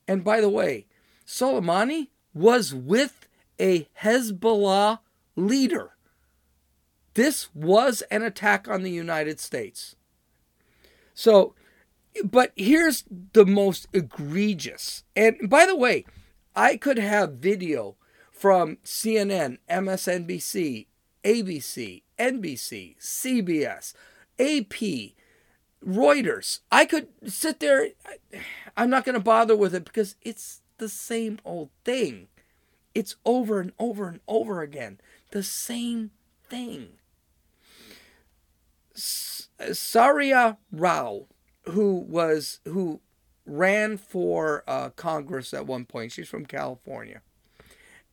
And 0.07 0.25
by 0.25 0.41
the 0.41 0.49
way, 0.49 0.87
Soleimani 1.27 2.09
was 2.33 2.75
with 2.75 3.29
a 3.61 3.89
Hezbollah 4.03 5.01
leader. 5.37 5.98
This 7.19 7.53
was 7.53 8.03
an 8.13 8.23
attack 8.23 8.69
on 8.69 8.85
the 8.85 8.93
United 8.93 9.41
States. 9.41 9.97
So, 11.15 11.57
but 12.23 12.53
here's 12.55 13.03
the 13.33 13.45
most 13.45 13.89
egregious. 13.93 15.03
And 15.17 15.51
by 15.51 15.67
the 15.67 15.75
way, 15.75 16.05
I 16.55 16.77
could 16.77 16.97
have 16.97 17.33
video 17.33 17.97
from 18.31 18.77
CNN, 18.85 19.59
MSNBC, 19.69 20.87
ABC, 21.25 22.03
NBC, 22.21 22.97
CBS, 23.01 23.95
AP, 24.39 25.17
Reuters. 25.85 26.61
I 26.71 26.85
could 26.85 27.09
sit 27.27 27.59
there. 27.59 27.89
I'm 28.77 28.91
not 28.91 29.05
going 29.05 29.15
to 29.15 29.21
bother 29.21 29.57
with 29.57 29.75
it 29.75 29.87
because 29.87 30.15
it's 30.23 30.61
the 30.77 30.89
same 30.89 31.41
old 31.45 31.71
thing. 31.85 32.29
It's 32.95 33.17
over 33.25 33.59
and 33.59 33.73
over 33.77 34.07
and 34.07 34.21
over 34.29 34.63
again. 34.63 35.01
The 35.33 35.43
same 35.43 36.13
thing. 36.49 36.91
Saira 38.99 40.57
Rao, 40.73 41.27
who 41.65 41.97
was 41.97 42.61
who 42.65 43.01
ran 43.47 43.97
for 43.97 44.63
uh, 44.67 44.91
Congress 44.91 45.55
at 45.55 45.67
one 45.67 45.85
point. 45.85 46.13
She's 46.13 46.29
from 46.29 46.47
California 46.47 47.23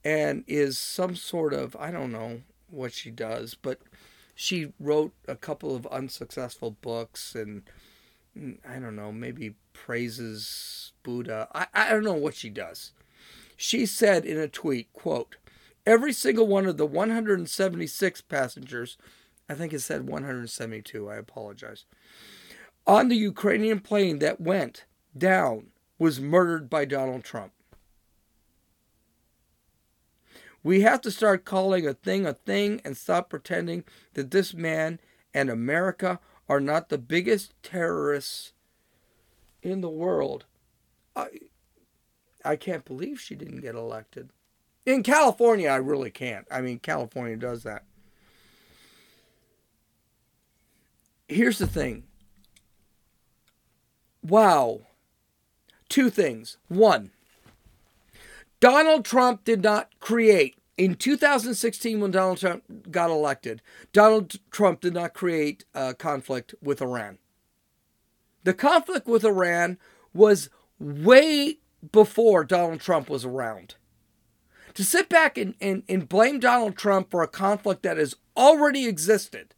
and 0.03 0.43
is 0.47 0.77
some 0.77 1.15
sort 1.15 1.53
of, 1.53 1.75
I 1.77 1.91
don't 1.91 2.11
know 2.11 2.41
what 2.69 2.93
she 2.93 3.09
does, 3.09 3.55
but 3.55 3.79
she 4.35 4.71
wrote 4.79 5.13
a 5.27 5.35
couple 5.35 5.75
of 5.75 5.87
unsuccessful 5.87 6.71
books 6.71 7.33
and 7.33 7.63
mm, 8.37 8.57
I 8.67 8.79
don't 8.79 8.95
know, 8.95 9.11
maybe 9.11 9.55
praises 9.73 10.93
Buddha. 11.03 11.47
I, 11.53 11.67
I 11.73 11.89
don't 11.89 12.03
know 12.03 12.13
what 12.13 12.35
she 12.35 12.49
does. 12.49 12.91
She 13.57 13.85
said 13.85 14.25
in 14.25 14.37
a 14.37 14.47
tweet, 14.47 14.91
quote, 14.93 15.37
every 15.85 16.13
single 16.13 16.47
one 16.47 16.67
of 16.67 16.77
the 16.77 16.85
176 16.85 18.21
passengers, 18.21 18.97
I 19.47 19.53
think 19.53 19.73
it 19.73 19.81
said 19.81 20.07
172, 20.07 21.09
I 21.09 21.15
apologize, 21.15 21.85
on 22.87 23.09
the 23.09 23.15
Ukrainian 23.15 23.79
plane 23.79 24.19
that 24.19 24.41
went 24.41 24.85
down 25.17 25.67
was 25.97 26.19
murdered 26.19 26.69
by 26.69 26.85
Donald 26.85 27.23
Trump. 27.23 27.51
We 30.63 30.81
have 30.81 31.01
to 31.01 31.11
start 31.11 31.45
calling 31.45 31.85
a 31.85 31.93
thing 31.93 32.25
a 32.25 32.33
thing 32.33 32.81
and 32.83 32.97
stop 32.97 33.29
pretending 33.29 33.83
that 34.13 34.31
this 34.31 34.53
man 34.53 34.99
and 35.33 35.49
America 35.49 36.19
are 36.49 36.59
not 36.59 36.89
the 36.89 36.97
biggest 36.97 37.53
terrorists 37.61 38.53
in 39.61 39.81
the 39.81 39.89
world. 39.89 40.45
I, 41.15 41.27
I 42.43 42.55
can't 42.55 42.85
believe 42.85 43.19
she 43.19 43.35
didn't 43.35 43.61
get 43.61 43.75
elected. 43.75 44.29
In 44.85 45.03
California, 45.03 45.69
I 45.69 45.77
really 45.77 46.11
can't. 46.11 46.47
I 46.51 46.61
mean, 46.61 46.79
California 46.79 47.37
does 47.37 47.63
that. 47.63 47.83
Here's 51.27 51.57
the 51.57 51.67
thing. 51.67 52.03
Wow 54.23 54.81
two 55.89 56.09
things. 56.09 56.57
One, 56.67 57.11
Donald 58.59 59.05
Trump 59.05 59.43
did 59.43 59.63
not 59.63 59.97
create, 59.99 60.57
in 60.77 60.95
2016 60.95 62.01
when 62.01 62.11
Donald 62.11 62.37
Trump 62.37 62.63
got 62.91 63.09
elected, 63.09 63.61
Donald 63.93 64.35
Trump 64.51 64.81
did 64.81 64.93
not 64.93 65.13
create 65.13 65.65
a 65.73 65.93
conflict 65.93 66.53
with 66.61 66.81
Iran. 66.81 67.17
The 68.43 68.53
conflict 68.53 69.07
with 69.07 69.23
Iran 69.23 69.77
was 70.13 70.49
way 70.79 71.59
before 71.91 72.43
Donald 72.43 72.81
Trump 72.81 73.09
was 73.09 73.25
around. 73.25 73.75
To 74.73 74.83
sit 74.83 75.07
back 75.07 75.37
and, 75.37 75.55
and, 75.61 75.83
and 75.87 76.09
blame 76.09 76.39
Donald 76.39 76.75
Trump 76.75 77.09
for 77.09 77.23
a 77.23 77.27
conflict 77.27 77.83
that 77.83 77.97
has 77.97 78.15
already 78.35 78.85
existed 78.85 79.54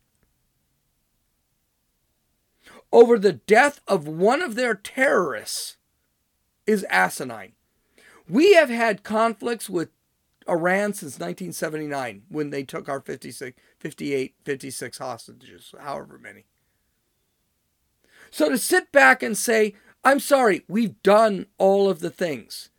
over 2.91 3.17
the 3.17 3.33
death 3.33 3.81
of 3.87 4.07
one 4.07 4.41
of 4.41 4.55
their 4.55 4.73
terrorists 4.73 5.77
is 6.65 6.85
asinine. 6.89 7.53
We 8.29 8.53
have 8.53 8.69
had 8.69 9.03
conflicts 9.03 9.69
with 9.69 9.89
Iran 10.49 10.93
since 10.93 11.19
1979 11.19 12.23
when 12.29 12.49
they 12.49 12.63
took 12.63 12.87
our 12.89 13.01
56, 13.01 13.59
58, 13.79 14.35
56 14.43 14.97
hostages, 14.97 15.73
however 15.79 16.17
many. 16.17 16.45
So 18.29 18.49
to 18.49 18.57
sit 18.57 18.91
back 18.91 19.23
and 19.23 19.37
say, 19.37 19.75
I'm 20.03 20.19
sorry, 20.19 20.63
we've 20.67 21.01
done 21.03 21.47
all 21.57 21.89
of 21.89 21.99
the 21.99 22.09
things. 22.09 22.69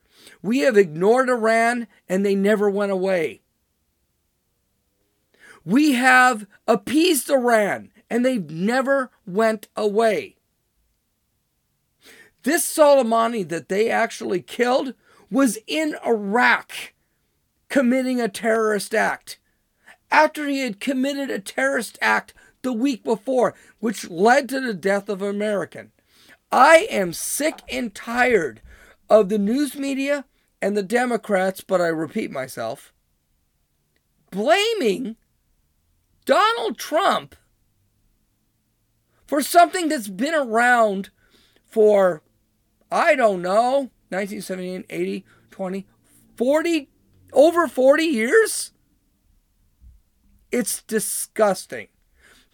We 0.42 0.60
have 0.60 0.76
ignored 0.76 1.28
Iran 1.28 1.86
and 2.08 2.24
they 2.24 2.34
never 2.34 2.68
went 2.70 2.92
away. 2.92 3.42
We 5.64 5.92
have 5.92 6.46
appeased 6.66 7.28
Iran 7.28 7.90
and 8.10 8.24
they 8.24 8.38
never 8.38 9.10
went 9.26 9.68
away. 9.76 10.36
This 12.42 12.64
Soleimani 12.64 13.48
that 13.48 13.68
they 13.68 13.90
actually 13.90 14.40
killed 14.40 14.94
was 15.30 15.58
in 15.66 15.96
Iraq 16.06 16.94
committing 17.68 18.20
a 18.20 18.28
terrorist 18.28 18.94
act 18.94 19.38
after 20.10 20.46
he 20.46 20.60
had 20.60 20.80
committed 20.80 21.30
a 21.30 21.38
terrorist 21.38 21.98
act 22.00 22.32
the 22.62 22.72
week 22.72 23.04
before, 23.04 23.54
which 23.78 24.08
led 24.08 24.48
to 24.48 24.60
the 24.60 24.74
death 24.74 25.08
of 25.08 25.22
an 25.22 25.28
American. 25.28 25.92
I 26.50 26.86
am 26.90 27.12
sick 27.12 27.60
and 27.68 27.94
tired 27.94 28.62
of 29.10 29.28
the 29.28 29.38
news 29.38 29.76
media 29.76 30.24
and 30.62 30.76
the 30.76 30.82
Democrats, 30.82 31.60
but 31.60 31.80
I 31.80 31.88
repeat 31.88 32.30
myself, 32.30 32.92
blaming 34.30 35.16
Donald 36.24 36.78
Trump 36.78 37.36
for 39.28 39.42
something 39.42 39.88
that's 39.88 40.08
been 40.08 40.34
around 40.34 41.10
for, 41.66 42.22
I 42.90 43.14
don't 43.14 43.42
know, 43.42 43.90
1978, 44.08 44.86
80, 44.88 45.24
20, 45.50 45.86
40, 46.34 46.88
over 47.34 47.68
40 47.68 48.02
years? 48.04 48.72
It's 50.50 50.82
disgusting. 50.82 51.88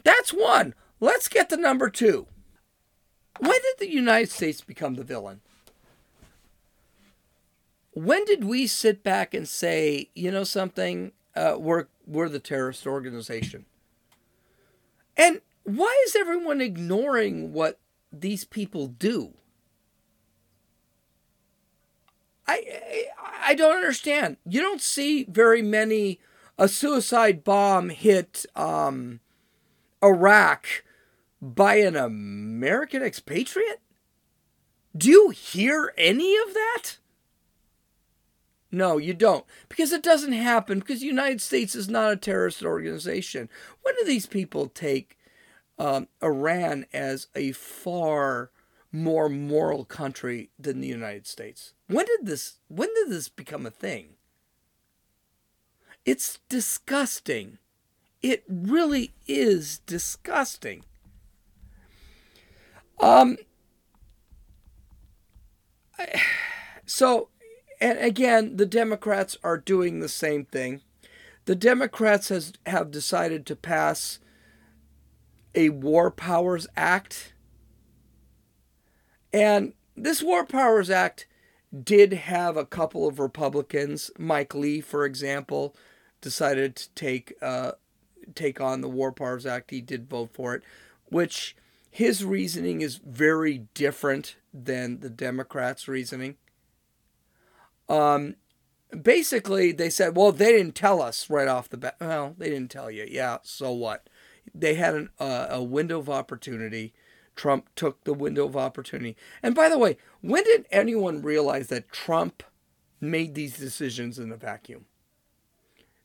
That's 0.02 0.30
one. 0.32 0.74
Let's 0.98 1.28
get 1.28 1.48
to 1.50 1.56
number 1.56 1.88
two. 1.88 2.26
When 3.38 3.52
did 3.52 3.78
the 3.78 3.92
United 3.92 4.30
States 4.30 4.60
become 4.60 4.94
the 4.94 5.04
villain? 5.04 5.40
When 7.92 8.24
did 8.24 8.42
we 8.42 8.66
sit 8.66 9.04
back 9.04 9.32
and 9.32 9.48
say, 9.48 10.10
you 10.14 10.32
know 10.32 10.42
something, 10.42 11.12
uh, 11.36 11.56
we're 11.58 11.86
we're 12.04 12.28
the 12.28 12.40
terrorist 12.40 12.84
organization? 12.84 13.66
And 15.16 15.40
why 15.64 16.04
is 16.06 16.16
everyone 16.16 16.60
ignoring 16.60 17.52
what 17.52 17.80
these 18.12 18.44
people 18.44 18.86
do? 18.86 19.34
I, 22.46 22.62
I 23.20 23.24
I 23.46 23.54
don't 23.54 23.76
understand. 23.76 24.38
You 24.46 24.60
don't 24.60 24.80
see 24.80 25.24
very 25.24 25.62
many. 25.62 26.20
A 26.56 26.68
suicide 26.68 27.42
bomb 27.42 27.88
hit 27.88 28.46
um, 28.54 29.18
Iraq 30.02 30.84
by 31.42 31.76
an 31.76 31.96
American 31.96 33.02
expatriate? 33.02 33.80
Do 34.96 35.10
you 35.10 35.30
hear 35.30 35.92
any 35.98 36.36
of 36.36 36.54
that? 36.54 36.98
No, 38.70 38.98
you 38.98 39.14
don't. 39.14 39.44
Because 39.68 39.92
it 39.92 40.02
doesn't 40.02 40.32
happen 40.32 40.78
because 40.78 41.00
the 41.00 41.06
United 41.06 41.40
States 41.40 41.74
is 41.74 41.88
not 41.88 42.12
a 42.12 42.16
terrorist 42.16 42.62
organization. 42.64 43.48
When 43.82 43.94
do 43.96 44.04
these 44.04 44.26
people 44.26 44.68
take 44.68 45.18
um, 45.78 46.08
Iran 46.22 46.86
as 46.92 47.28
a 47.34 47.52
far 47.52 48.50
more 48.94 49.28
moral 49.28 49.84
country 49.84 50.50
than 50.58 50.80
the 50.80 50.86
United 50.86 51.26
States? 51.26 51.74
When 51.88 52.06
did 52.06 52.26
this 52.26 52.58
when 52.68 52.88
did 52.94 53.10
this 53.10 53.28
become 53.28 53.66
a 53.66 53.70
thing? 53.70 54.14
It's 56.04 56.38
disgusting. 56.48 57.58
It 58.22 58.44
really 58.48 59.14
is 59.26 59.78
disgusting. 59.80 60.84
Um 63.00 63.36
so 66.86 67.30
and 67.80 67.98
again 67.98 68.56
the 68.56 68.66
Democrats 68.66 69.36
are 69.42 69.58
doing 69.58 69.98
the 69.98 70.08
same 70.08 70.44
thing. 70.44 70.82
The 71.46 71.56
Democrats 71.56 72.28
has 72.28 72.52
have 72.64 72.92
decided 72.92 73.44
to 73.46 73.56
pass 73.56 74.20
a 75.54 75.70
War 75.70 76.10
Powers 76.10 76.66
Act. 76.76 77.34
And 79.32 79.72
this 79.96 80.22
War 80.22 80.44
Powers 80.44 80.90
Act 80.90 81.26
did 81.82 82.12
have 82.12 82.56
a 82.56 82.66
couple 82.66 83.08
of 83.08 83.18
Republicans, 83.18 84.10
Mike 84.18 84.54
Lee, 84.54 84.80
for 84.80 85.04
example, 85.04 85.74
decided 86.20 86.76
to 86.76 86.90
take 86.94 87.34
uh, 87.42 87.72
take 88.34 88.60
on 88.60 88.80
the 88.80 88.88
War 88.88 89.12
Powers 89.12 89.46
Act. 89.46 89.70
He 89.70 89.80
did 89.80 90.08
vote 90.08 90.30
for 90.32 90.54
it, 90.54 90.62
which 91.06 91.56
his 91.90 92.24
reasoning 92.24 92.80
is 92.80 92.96
very 92.96 93.66
different 93.74 94.36
than 94.52 95.00
the 95.00 95.10
Democrats' 95.10 95.88
reasoning. 95.88 96.36
Um, 97.88 98.36
basically, 99.02 99.72
they 99.72 99.90
said, 99.90 100.16
well, 100.16 100.32
they 100.32 100.52
didn't 100.52 100.74
tell 100.74 101.02
us 101.02 101.28
right 101.28 101.48
off 101.48 101.68
the 101.68 101.76
bat. 101.76 101.96
Well, 102.00 102.34
they 102.38 102.50
didn't 102.50 102.70
tell 102.70 102.90
you. 102.90 103.06
Yeah, 103.08 103.38
so 103.42 103.72
what? 103.72 104.08
They 104.54 104.74
had 104.74 104.94
an, 104.94 105.10
uh, 105.18 105.48
a 105.50 105.62
window 105.62 105.98
of 105.98 106.08
opportunity. 106.08 106.92
Trump 107.34 107.68
took 107.74 108.04
the 108.04 108.14
window 108.14 108.46
of 108.46 108.56
opportunity. 108.56 109.16
And 109.42 109.54
by 109.54 109.68
the 109.68 109.78
way, 109.78 109.96
when 110.20 110.44
did 110.44 110.66
anyone 110.70 111.22
realize 111.22 111.66
that 111.68 111.90
Trump 111.90 112.42
made 113.00 113.34
these 113.34 113.58
decisions 113.58 114.18
in 114.18 114.30
a 114.30 114.36
vacuum? 114.36 114.86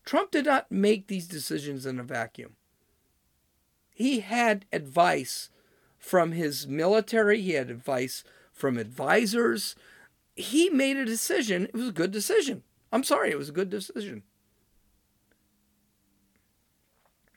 Trump 0.04 0.32
did 0.32 0.46
not 0.46 0.72
make 0.72 1.08
these 1.08 1.28
decisions 1.28 1.86
in 1.86 2.00
a 2.00 2.04
vacuum. 2.04 2.56
He 3.94 4.22
had 4.22 4.66
advice 4.74 5.50
from 6.00 6.32
his 6.32 6.66
military, 6.68 7.42
he 7.42 7.52
had 7.52 7.70
advice 7.70 8.24
from 8.52 8.78
advisors. 8.78 9.76
He 10.36 10.70
made 10.70 10.98
a 10.98 11.06
decision. 11.06 11.66
It 11.66 11.74
was 11.74 11.90
a 11.90 11.94
good 11.94 12.12
decision. 12.12 12.64
I'm 12.92 13.04
sorry, 13.04 13.30
it 13.30 13.38
was 13.38 13.50
a 13.50 13.54
good 13.54 13.70
decision. 13.70 14.24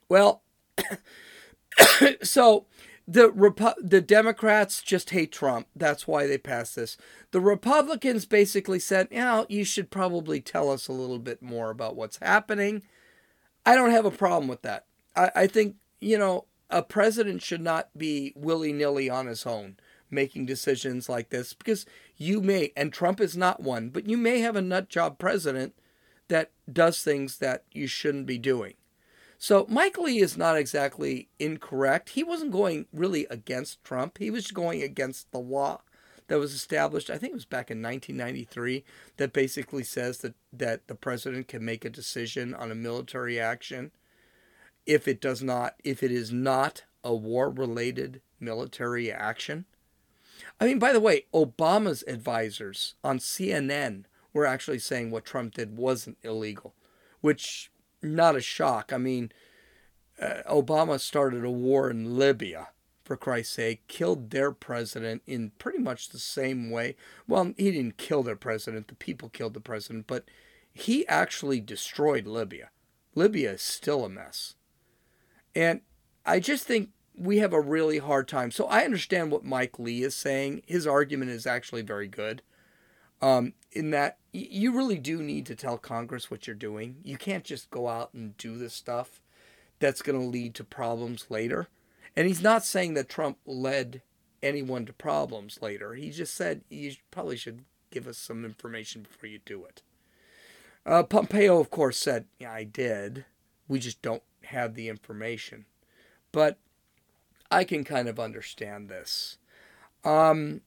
Well, 0.08 0.42
so 2.22 2.66
the 3.06 3.30
Repu- 3.30 3.74
the 3.80 4.00
Democrats 4.00 4.82
just 4.82 5.10
hate 5.10 5.32
Trump. 5.32 5.66
That's 5.74 6.06
why 6.06 6.26
they 6.26 6.38
passed 6.38 6.76
this. 6.76 6.96
The 7.32 7.40
Republicans 7.40 8.26
basically 8.26 8.78
said, 8.78 9.08
"You 9.10 9.18
know, 9.18 9.46
you 9.48 9.64
should 9.64 9.90
probably 9.90 10.40
tell 10.40 10.70
us 10.70 10.88
a 10.88 10.92
little 10.92 11.18
bit 11.18 11.42
more 11.42 11.70
about 11.70 11.96
what's 11.96 12.18
happening." 12.18 12.82
I 13.64 13.76
don't 13.76 13.90
have 13.90 14.04
a 14.04 14.10
problem 14.10 14.48
with 14.48 14.62
that. 14.62 14.86
I, 15.16 15.30
I 15.34 15.46
think 15.46 15.76
you 16.00 16.18
know 16.18 16.46
a 16.70 16.82
president 16.82 17.42
should 17.42 17.60
not 17.60 17.90
be 17.96 18.32
willy 18.36 18.72
nilly 18.72 19.10
on 19.10 19.26
his 19.26 19.46
own 19.46 19.76
making 20.10 20.46
decisions 20.46 21.08
like 21.08 21.30
this 21.30 21.54
because 21.54 21.86
you 22.16 22.40
may, 22.40 22.70
and 22.76 22.92
Trump 22.92 23.20
is 23.20 23.36
not 23.36 23.62
one, 23.62 23.88
but 23.88 24.06
you 24.06 24.16
may 24.16 24.40
have 24.40 24.56
a 24.56 24.62
nut 24.62 24.88
job 24.88 25.18
president 25.18 25.74
that 26.28 26.50
does 26.70 27.02
things 27.02 27.38
that 27.38 27.64
you 27.72 27.86
shouldn't 27.86 28.26
be 28.26 28.38
doing. 28.38 28.74
So 29.42 29.66
Mike 29.68 29.98
Lee 29.98 30.20
is 30.20 30.36
not 30.36 30.56
exactly 30.56 31.26
incorrect. 31.40 32.10
He 32.10 32.22
wasn't 32.22 32.52
going 32.52 32.86
really 32.92 33.26
against 33.28 33.82
Trump. 33.82 34.18
He 34.18 34.30
was 34.30 34.52
going 34.52 34.84
against 34.84 35.32
the 35.32 35.40
law 35.40 35.80
that 36.28 36.38
was 36.38 36.54
established, 36.54 37.10
I 37.10 37.18
think 37.18 37.32
it 37.32 37.34
was 37.34 37.44
back 37.44 37.68
in 37.68 37.82
1993, 37.82 38.84
that 39.16 39.32
basically 39.32 39.82
says 39.82 40.18
that, 40.18 40.36
that 40.52 40.86
the 40.86 40.94
president 40.94 41.48
can 41.48 41.64
make 41.64 41.84
a 41.84 41.90
decision 41.90 42.54
on 42.54 42.70
a 42.70 42.76
military 42.76 43.40
action 43.40 43.90
if 44.86 45.08
it 45.08 45.20
does 45.20 45.42
not, 45.42 45.74
if 45.82 46.04
it 46.04 46.12
is 46.12 46.30
not 46.30 46.84
a 47.02 47.12
war 47.12 47.50
related 47.50 48.20
military 48.38 49.10
action. 49.10 49.64
I 50.60 50.66
mean, 50.66 50.78
by 50.78 50.92
the 50.92 51.00
way, 51.00 51.24
Obama's 51.34 52.04
advisors 52.06 52.94
on 53.02 53.18
CNN 53.18 54.04
were 54.32 54.46
actually 54.46 54.78
saying 54.78 55.10
what 55.10 55.24
Trump 55.24 55.54
did 55.54 55.76
wasn't 55.76 56.18
illegal, 56.22 56.74
which 57.20 57.71
not 58.02 58.36
a 58.36 58.40
shock. 58.40 58.92
I 58.92 58.98
mean, 58.98 59.32
uh, 60.20 60.42
Obama 60.48 61.00
started 61.00 61.44
a 61.44 61.50
war 61.50 61.90
in 61.90 62.18
Libya, 62.18 62.68
for 63.04 63.16
Christ's 63.16 63.54
sake, 63.54 63.86
killed 63.88 64.30
their 64.30 64.52
president 64.52 65.22
in 65.26 65.52
pretty 65.58 65.78
much 65.78 66.08
the 66.08 66.18
same 66.18 66.70
way. 66.70 66.96
Well, 67.26 67.52
he 67.56 67.70
didn't 67.70 67.96
kill 67.96 68.22
their 68.22 68.36
president, 68.36 68.88
the 68.88 68.94
people 68.94 69.28
killed 69.28 69.54
the 69.54 69.60
president, 69.60 70.06
but 70.06 70.24
he 70.72 71.06
actually 71.08 71.60
destroyed 71.60 72.26
Libya. 72.26 72.70
Libya 73.14 73.52
is 73.52 73.62
still 73.62 74.04
a 74.04 74.08
mess. 74.08 74.54
And 75.54 75.82
I 76.24 76.40
just 76.40 76.64
think 76.64 76.90
we 77.14 77.38
have 77.38 77.52
a 77.52 77.60
really 77.60 77.98
hard 77.98 78.28
time. 78.28 78.50
So 78.50 78.66
I 78.66 78.84
understand 78.84 79.30
what 79.30 79.44
Mike 79.44 79.78
Lee 79.78 80.02
is 80.02 80.16
saying. 80.16 80.62
His 80.66 80.86
argument 80.86 81.30
is 81.30 81.46
actually 81.46 81.82
very 81.82 82.08
good. 82.08 82.42
Um, 83.22 83.54
in 83.70 83.90
that 83.90 84.18
you 84.32 84.76
really 84.76 84.98
do 84.98 85.22
need 85.22 85.46
to 85.46 85.54
tell 85.54 85.78
Congress 85.78 86.30
what 86.30 86.46
you're 86.46 86.56
doing. 86.56 86.96
You 87.04 87.16
can't 87.16 87.44
just 87.44 87.70
go 87.70 87.88
out 87.88 88.12
and 88.12 88.36
do 88.36 88.56
this 88.58 88.74
stuff 88.74 89.22
that's 89.78 90.02
going 90.02 90.18
to 90.18 90.26
lead 90.26 90.54
to 90.56 90.64
problems 90.64 91.26
later. 91.28 91.68
And 92.16 92.26
he's 92.26 92.42
not 92.42 92.64
saying 92.64 92.94
that 92.94 93.08
Trump 93.08 93.38
led 93.46 94.02
anyone 94.42 94.86
to 94.86 94.92
problems 94.92 95.60
later. 95.62 95.94
He 95.94 96.10
just 96.10 96.34
said 96.34 96.62
you 96.68 96.92
probably 97.10 97.36
should 97.36 97.64
give 97.90 98.06
us 98.06 98.18
some 98.18 98.44
information 98.44 99.02
before 99.02 99.28
you 99.28 99.38
do 99.44 99.64
it. 99.64 99.82
Uh, 100.84 101.02
Pompeo, 101.02 101.58
of 101.58 101.70
course, 101.70 101.98
said, 101.98 102.26
Yeah, 102.38 102.52
I 102.52 102.64
did. 102.64 103.24
We 103.68 103.78
just 103.78 104.02
don't 104.02 104.22
have 104.44 104.74
the 104.74 104.88
information. 104.88 105.66
But 106.32 106.58
I 107.50 107.64
can 107.64 107.84
kind 107.84 108.08
of 108.08 108.18
understand 108.18 108.88
this. 108.88 109.38
Um, 110.04 110.62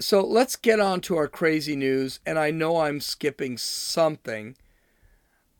so 0.00 0.20
let's 0.24 0.56
get 0.56 0.80
on 0.80 1.00
to 1.02 1.16
our 1.16 1.28
crazy 1.28 1.76
news. 1.76 2.20
And 2.26 2.38
I 2.38 2.50
know 2.50 2.78
I'm 2.80 3.00
skipping 3.00 3.56
something. 3.56 4.56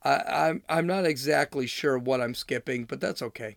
I, 0.02 0.22
I'm 0.26 0.62
I'm 0.68 0.86
not 0.86 1.06
exactly 1.06 1.66
sure 1.66 1.98
what 1.98 2.20
I'm 2.20 2.34
skipping, 2.34 2.84
but 2.84 3.00
that's 3.00 3.22
okay. 3.22 3.56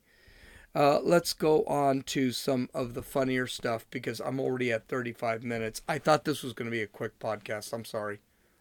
Uh, 0.75 0.99
let's 1.01 1.33
go 1.33 1.63
on 1.63 2.03
to 2.03 2.31
some 2.31 2.69
of 2.73 2.93
the 2.93 3.01
funnier 3.01 3.47
stuff 3.47 3.87
because 3.89 4.19
I'm 4.19 4.39
already 4.39 4.71
at 4.71 4.87
35 4.87 5.43
minutes. 5.43 5.81
I 5.87 5.97
thought 5.97 6.23
this 6.23 6.43
was 6.43 6.53
going 6.53 6.67
to 6.69 6.71
be 6.75 6.83
a 6.83 6.87
quick 6.87 7.17
podcast. 7.17 7.73
I'm 7.73 7.85
sorry. 7.85 8.19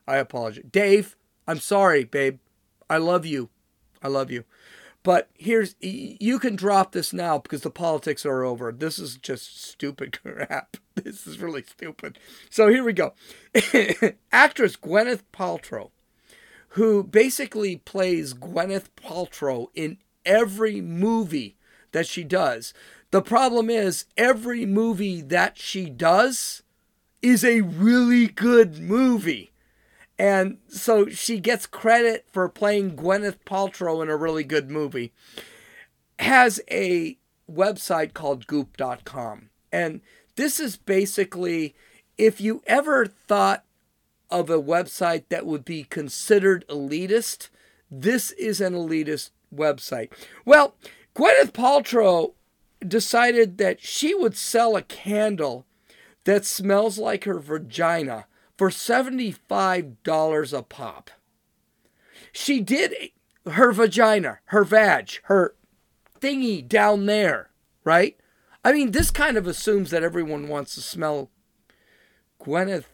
I 0.09 0.17
apologize. 0.17 0.65
Dave, 0.71 1.17
I'm 1.47 1.59
sorry, 1.59 2.05
babe. 2.05 2.39
I 2.89 2.97
love 2.97 3.27
you. 3.27 3.51
I 4.03 4.09
love 4.09 4.31
you. 4.31 4.45
But 5.07 5.29
here's 5.39 5.77
you 5.79 6.41
can 6.41 6.57
drop 6.57 6.91
this 6.91 7.13
now 7.13 7.39
because 7.39 7.61
the 7.61 7.71
politics 7.71 8.27
are 8.27 8.43
over. 8.43 8.73
This 8.73 8.99
is 8.99 9.17
just 9.17 9.65
stupid 9.65 10.21
crap. 10.25 10.79
This 10.97 11.29
is 11.29 11.39
really 11.39 11.63
stupid. 11.63 12.19
So 12.51 12.67
here 12.67 12.83
we 12.83 12.93
go. 12.93 13.15
Actress 14.33 14.75
Gwyneth 14.75 15.23
Paltrow, 15.33 15.91
who 16.71 17.05
basically 17.05 17.77
plays 17.77 18.35
Gwyneth 18.35 18.89
Paltrow 19.01 19.69
in 19.77 19.99
every 20.25 20.81
movie 20.81 21.57
that 21.93 22.09
she 22.09 22.25
does. 22.25 22.75
The 23.13 23.23
problem 23.23 23.71
is 23.71 24.07
every 24.17 24.67
movie 24.67 25.21
that 25.21 25.57
she 25.57 25.89
does 25.89 26.65
is 27.23 27.45
a 27.45 27.61
really 27.61 28.27
good 28.27 28.81
movie. 28.81 29.53
And 30.19 30.59
so 30.69 31.09
she 31.09 31.39
gets 31.41 31.67
credit 31.67 32.27
for 32.33 32.49
playing 32.49 32.97
Gwyneth 32.97 33.39
Paltrow 33.45 34.03
in 34.03 34.09
a 34.09 34.17
really 34.17 34.45
good 34.45 34.71
movie. 34.71 35.13
Has 36.19 36.61
a 36.71 37.19
website 37.51 38.15
called 38.15 38.47
goop.com. 38.47 39.51
And 39.71 40.01
this 40.37 40.59
is 40.59 40.77
basically 40.77 41.75
if 42.17 42.41
you 42.41 42.63
ever 42.67 43.07
thought 43.07 43.65
of 44.31 44.51
a 44.51 44.61
website 44.61 45.25
that 45.29 45.47
would 45.47 45.65
be 45.65 45.85
considered 45.85 46.65
elitist, 46.69 47.49
this 47.91 48.33
is 48.33 48.61
an 48.61 48.73
elitist 48.73 49.31
website. 49.55 50.11
Well, 50.45 50.75
Gwyneth 51.15 51.53
Paltrow 51.53 52.33
decided 52.87 53.59
that 53.59 53.81
she 53.81 54.15
would 54.15 54.37
sell 54.37 54.77
a 54.77 54.83
candle 54.83 55.67
that 56.25 56.45
smells 56.45 56.99
like 56.99 57.25
her 57.25 57.39
vagina 57.39 58.27
for 58.57 58.71
$75 58.71 60.53
a 60.53 60.63
pop. 60.63 61.11
She 62.33 62.61
did 62.61 62.95
her 63.47 63.73
vagina, 63.73 64.41
her 64.47 64.65
vag, 64.65 65.19
her 65.25 65.55
thingy 66.21 66.67
down 66.67 67.07
there, 67.07 67.51
right? 67.85 68.19
I 68.65 68.73
mean, 68.73 68.91
this 68.91 69.11
kind 69.11 69.37
of 69.37 69.47
assumes 69.47 69.91
that 69.91 70.03
everyone 70.03 70.49
wants 70.49 70.75
to 70.75 70.81
smell 70.81 71.31
Gwyneth 72.43 72.87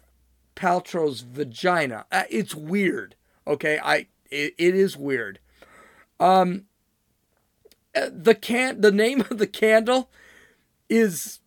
Paltrow's 0.55 1.21
vagina. 1.21 2.05
Uh, 2.13 2.25
it's 2.31 2.55
weird, 2.55 3.15
okay? 3.47 3.79
I 3.83 4.07
it, 4.31 4.55
it 4.59 4.75
is 4.75 4.97
weird. 4.97 5.39
Um, 6.21 6.65
uh, 7.95 8.11
the 8.13 8.35
can 8.35 8.81
the 8.81 8.93
name 8.93 9.23
of 9.23 9.39
the 9.39 9.47
candle 9.47 10.11
is 10.89 11.41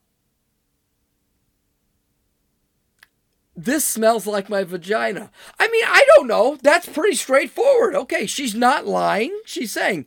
this 3.55 3.85
smells 3.85 4.27
like 4.27 4.49
my 4.49 4.63
vagina. 4.63 5.31
I 5.59 5.67
mean, 5.69 5.83
I 5.87 6.05
don't 6.15 6.27
know. 6.27 6.57
That's 6.61 6.89
pretty 6.89 7.15
straightforward. 7.15 7.95
Okay, 7.95 8.25
she's 8.25 8.53
not 8.53 8.85
lying. 8.85 9.39
She's 9.45 9.71
saying. 9.71 10.05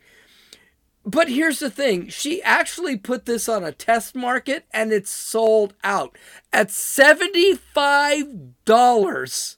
But 1.05 1.29
here's 1.29 1.59
the 1.59 1.71
thing 1.71 2.09
she 2.09 2.43
actually 2.43 2.97
put 2.97 3.25
this 3.25 3.49
on 3.49 3.63
a 3.63 3.71
test 3.71 4.15
market 4.15 4.65
and 4.71 4.91
it's 4.91 5.09
sold 5.09 5.73
out 5.83 6.15
at 6.53 6.67
$75 6.67 9.55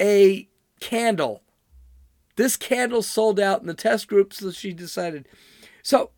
a 0.00 0.48
candle. 0.80 1.42
This 2.34 2.56
candle 2.56 3.02
sold 3.02 3.38
out 3.38 3.60
in 3.60 3.66
the 3.66 3.74
test 3.74 4.08
group, 4.08 4.32
so 4.32 4.50
she 4.50 4.72
decided. 4.72 5.28
So, 5.82 6.10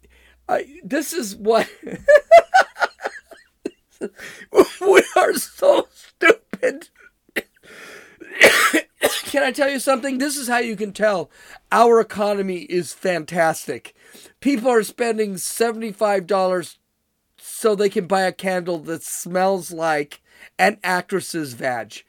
uh, 0.49 0.61
this 0.83 1.13
is 1.13 1.37
what. 1.37 1.69
we 4.81 5.03
are 5.17 5.35
so 5.35 5.89
stupid. 5.93 6.89
can 9.25 9.43
I 9.43 9.53
tell 9.53 9.71
you 9.71 9.79
something? 9.79 10.19
This 10.19 10.37
is 10.37 10.49
how 10.49 10.59
you 10.59 10.77
can 10.77 10.93
tell 10.93 11.31
our 11.71 12.01
economy 12.01 12.61
is 12.63 12.93
fantastic. 12.93 13.95
People 14.41 14.71
are 14.71 14.83
spending 14.83 15.35
$75 15.35 16.77
so 17.39 17.75
they 17.75 17.89
can 17.89 18.07
buy 18.07 18.23
a 18.23 18.33
candle 18.33 18.79
that 18.81 19.03
smells 19.03 19.73
like 19.73 20.21
an 20.59 20.79
actress's 20.83 21.55
vag. 21.55 22.05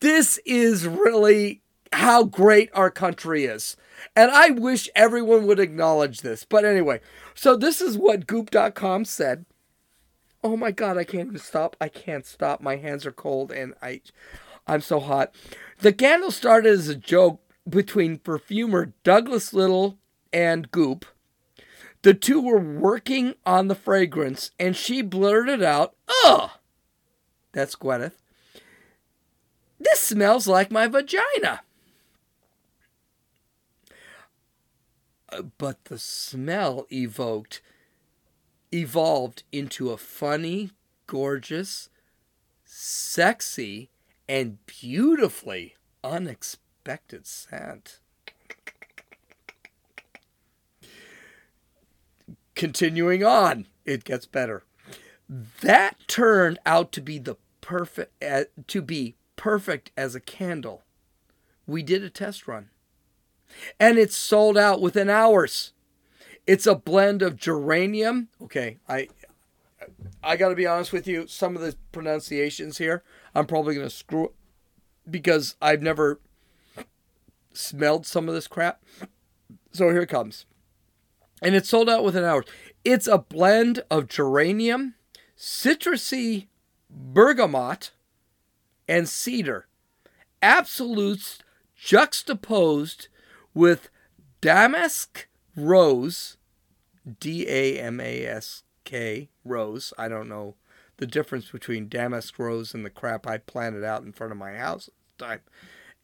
This 0.00 0.38
is 0.44 0.86
really 0.86 1.62
how 1.92 2.24
great 2.24 2.70
our 2.74 2.90
country 2.90 3.44
is. 3.44 3.76
And 4.16 4.30
I 4.30 4.50
wish 4.50 4.88
everyone 4.94 5.46
would 5.46 5.60
acknowledge 5.60 6.20
this. 6.20 6.44
But 6.44 6.64
anyway, 6.64 7.00
so 7.34 7.56
this 7.56 7.80
is 7.80 7.96
what 7.96 8.26
goop.com 8.26 9.04
said. 9.04 9.44
Oh 10.44 10.56
my 10.56 10.70
god, 10.72 10.98
I 10.98 11.04
can't 11.04 11.28
even 11.28 11.38
stop. 11.38 11.76
I 11.80 11.88
can't 11.88 12.26
stop. 12.26 12.60
My 12.60 12.76
hands 12.76 13.06
are 13.06 13.12
cold 13.12 13.52
and 13.52 13.74
I 13.80 14.00
I'm 14.66 14.80
so 14.80 15.00
hot. 15.00 15.34
The 15.80 15.92
candle 15.92 16.30
started 16.30 16.72
as 16.72 16.88
a 16.88 16.94
joke 16.94 17.40
between 17.68 18.18
perfumer 18.18 18.92
Douglas 19.04 19.52
Little 19.52 19.98
and 20.32 20.70
Goop. 20.70 21.04
The 22.02 22.14
two 22.14 22.40
were 22.40 22.58
working 22.58 23.34
on 23.46 23.68
the 23.68 23.74
fragrance 23.74 24.50
and 24.58 24.76
she 24.76 25.02
blurted 25.02 25.62
out, 25.62 25.94
"Ugh." 26.24 26.50
That's 27.52 27.76
Gwyneth. 27.76 28.18
This 29.78 30.00
smells 30.00 30.46
like 30.48 30.70
my 30.70 30.86
vagina. 30.86 31.62
Uh, 35.28 35.42
but 35.58 35.84
the 35.84 35.98
smell 35.98 36.86
evoked 36.92 37.62
evolved 38.72 39.42
into 39.52 39.90
a 39.90 39.96
funny, 39.96 40.70
gorgeous, 41.06 41.88
sexy, 42.64 43.90
and 44.28 44.64
beautifully 44.66 45.76
unexpected 46.02 47.26
scent. 47.26 48.00
Continuing 52.54 53.24
on, 53.24 53.66
it 53.84 54.04
gets 54.04 54.26
better. 54.26 54.62
That 55.62 55.96
turned 56.06 56.58
out 56.66 56.92
to 56.92 57.00
be 57.00 57.18
the 57.18 57.36
perfect 57.60 58.22
uh, 58.22 58.44
to 58.66 58.82
be 58.82 59.16
perfect 59.36 59.90
as 59.96 60.14
a 60.14 60.20
candle. 60.20 60.82
We 61.66 61.82
did 61.82 62.02
a 62.02 62.10
test 62.10 62.46
run. 62.46 62.68
And 63.78 63.98
it 63.98 64.12
sold 64.12 64.56
out 64.56 64.80
within 64.80 65.10
hours. 65.10 65.71
It's 66.46 66.66
a 66.66 66.74
blend 66.74 67.22
of 67.22 67.36
geranium. 67.36 68.28
Okay, 68.42 68.78
I 68.88 69.08
I 70.22 70.36
got 70.36 70.50
to 70.50 70.54
be 70.54 70.66
honest 70.66 70.92
with 70.92 71.06
you, 71.06 71.26
some 71.26 71.56
of 71.56 71.62
the 71.62 71.76
pronunciations 71.90 72.78
here, 72.78 73.02
I'm 73.34 73.46
probably 73.46 73.74
to 73.76 73.90
screw 73.90 74.32
because 75.08 75.56
I've 75.60 75.82
never 75.82 76.20
smelled 77.52 78.06
some 78.06 78.28
of 78.28 78.34
this 78.34 78.46
crap. 78.46 78.82
So 79.72 79.90
here 79.90 80.02
it 80.02 80.08
comes. 80.08 80.46
And 81.40 81.54
it's 81.54 81.68
sold 81.68 81.88
out 81.88 82.04
within 82.04 82.24
hours. 82.24 82.44
It's 82.84 83.08
a 83.08 83.18
blend 83.18 83.82
of 83.90 84.08
geranium, 84.08 84.94
citrusy 85.36 86.46
bergamot, 86.88 87.90
and 88.86 89.08
cedar. 89.08 89.66
Absolutes 90.40 91.38
juxtaposed 91.74 93.08
with 93.54 93.88
damask 94.40 95.26
rose, 95.56 96.36
D 97.20 97.46
A 97.48 97.80
M 97.80 98.00
A 98.00 98.26
S 98.26 98.62
K, 98.84 99.28
rose. 99.44 99.92
I 99.98 100.08
don't 100.08 100.28
know 100.28 100.54
the 100.98 101.06
difference 101.06 101.50
between 101.50 101.88
damask 101.88 102.38
rose 102.38 102.74
and 102.74 102.84
the 102.84 102.90
crap 102.90 103.26
I 103.26 103.38
planted 103.38 103.84
out 103.84 104.02
in 104.02 104.12
front 104.12 104.32
of 104.32 104.38
my 104.38 104.52
house 104.54 104.88
at 104.88 104.94
the 105.18 105.24
time. 105.24 105.40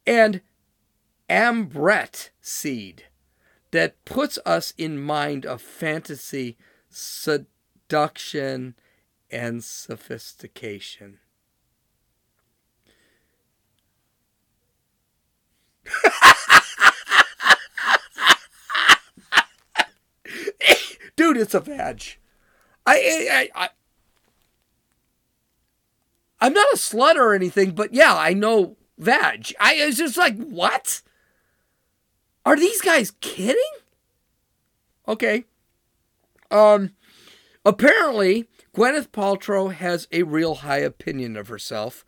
And 0.06 0.40
ambrette 1.28 2.30
seed 2.40 3.04
that 3.70 4.02
puts 4.04 4.38
us 4.46 4.72
in 4.78 5.00
mind 5.00 5.44
of 5.44 5.60
fantasy, 5.60 6.56
seduction, 6.88 8.74
and 9.30 9.62
sophistication. 9.62 11.18
Dude, 21.28 21.36
it's 21.36 21.52
a 21.52 21.60
badge. 21.60 22.18
I, 22.86 23.50
I, 23.54 23.64
I, 23.64 23.68
I'm 26.40 26.54
not 26.54 26.72
a 26.72 26.76
slut 26.76 27.16
or 27.16 27.34
anything, 27.34 27.72
but 27.72 27.92
yeah, 27.92 28.16
I 28.16 28.32
know 28.32 28.78
vag. 28.96 29.54
I 29.60 29.84
was 29.84 29.98
just 29.98 30.16
like, 30.16 30.38
what? 30.38 31.02
Are 32.46 32.56
these 32.56 32.80
guys 32.80 33.12
kidding? 33.20 33.60
Okay. 35.06 35.44
Um, 36.50 36.92
apparently, 37.62 38.48
Gwyneth 38.74 39.08
Paltrow 39.08 39.70
has 39.70 40.08
a 40.10 40.22
real 40.22 40.54
high 40.54 40.78
opinion 40.78 41.36
of 41.36 41.48
herself 41.48 42.06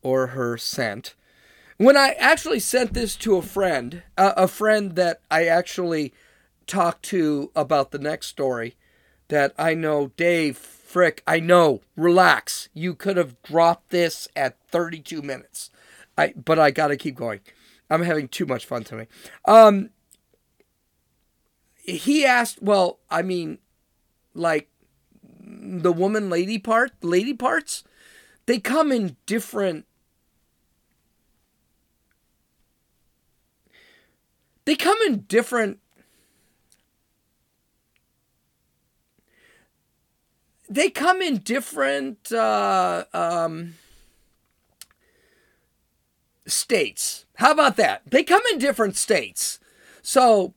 or 0.00 0.28
her 0.28 0.56
scent. 0.56 1.14
When 1.76 1.98
I 1.98 2.12
actually 2.12 2.60
sent 2.60 2.94
this 2.94 3.16
to 3.16 3.36
a 3.36 3.42
friend, 3.42 4.02
uh, 4.16 4.32
a 4.34 4.48
friend 4.48 4.96
that 4.96 5.20
I 5.30 5.44
actually 5.44 6.14
talked 6.66 7.04
to 7.06 7.50
about 7.54 7.90
the 7.90 7.98
next 7.98 8.28
story, 8.28 8.76
that 9.28 9.54
I 9.58 9.74
know, 9.74 10.12
Dave, 10.16 10.56
frick, 10.56 11.22
I 11.26 11.40
know, 11.40 11.80
relax. 11.96 12.68
You 12.74 12.94
could 12.94 13.16
have 13.16 13.40
dropped 13.42 13.90
this 13.90 14.28
at 14.36 14.58
32 14.68 15.22
minutes. 15.22 15.70
I, 16.16 16.32
but 16.32 16.58
I 16.58 16.70
got 16.70 16.88
to 16.88 16.96
keep 16.96 17.16
going. 17.16 17.40
I'm 17.90 18.02
having 18.02 18.28
too 18.28 18.46
much 18.46 18.64
fun 18.64 18.84
tonight. 18.84 19.08
Um, 19.44 19.90
he 21.76 22.24
asked, 22.24 22.62
well, 22.62 22.98
I 23.10 23.22
mean, 23.22 23.58
like 24.34 24.68
the 25.40 25.92
woman 25.92 26.28
lady 26.28 26.58
part, 26.58 26.92
lady 27.02 27.34
parts, 27.34 27.84
they 28.46 28.58
come 28.58 28.90
in 28.90 29.16
different. 29.26 29.86
They 34.64 34.74
come 34.74 34.98
in 35.06 35.20
different. 35.28 35.78
They 40.68 40.90
come 40.90 41.22
in 41.22 41.38
different 41.38 42.32
uh, 42.32 43.04
um, 43.12 43.74
states. 46.46 47.24
How 47.36 47.52
about 47.52 47.76
that? 47.76 48.02
They 48.06 48.24
come 48.24 48.42
in 48.52 48.58
different 48.58 48.96
states. 48.96 49.60
So, 50.02 50.54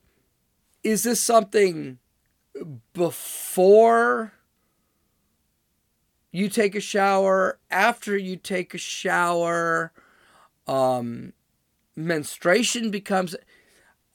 is 0.83 1.03
this 1.03 1.21
something 1.21 1.99
before 2.93 4.33
you 6.31 6.49
take 6.49 6.75
a 6.75 6.79
shower, 6.79 7.59
after 7.71 8.17
you 8.17 8.35
take 8.35 8.73
a 8.73 8.77
shower, 8.77 9.91
um, 10.67 11.33
menstruation 11.95 12.91
becomes. 12.91 13.35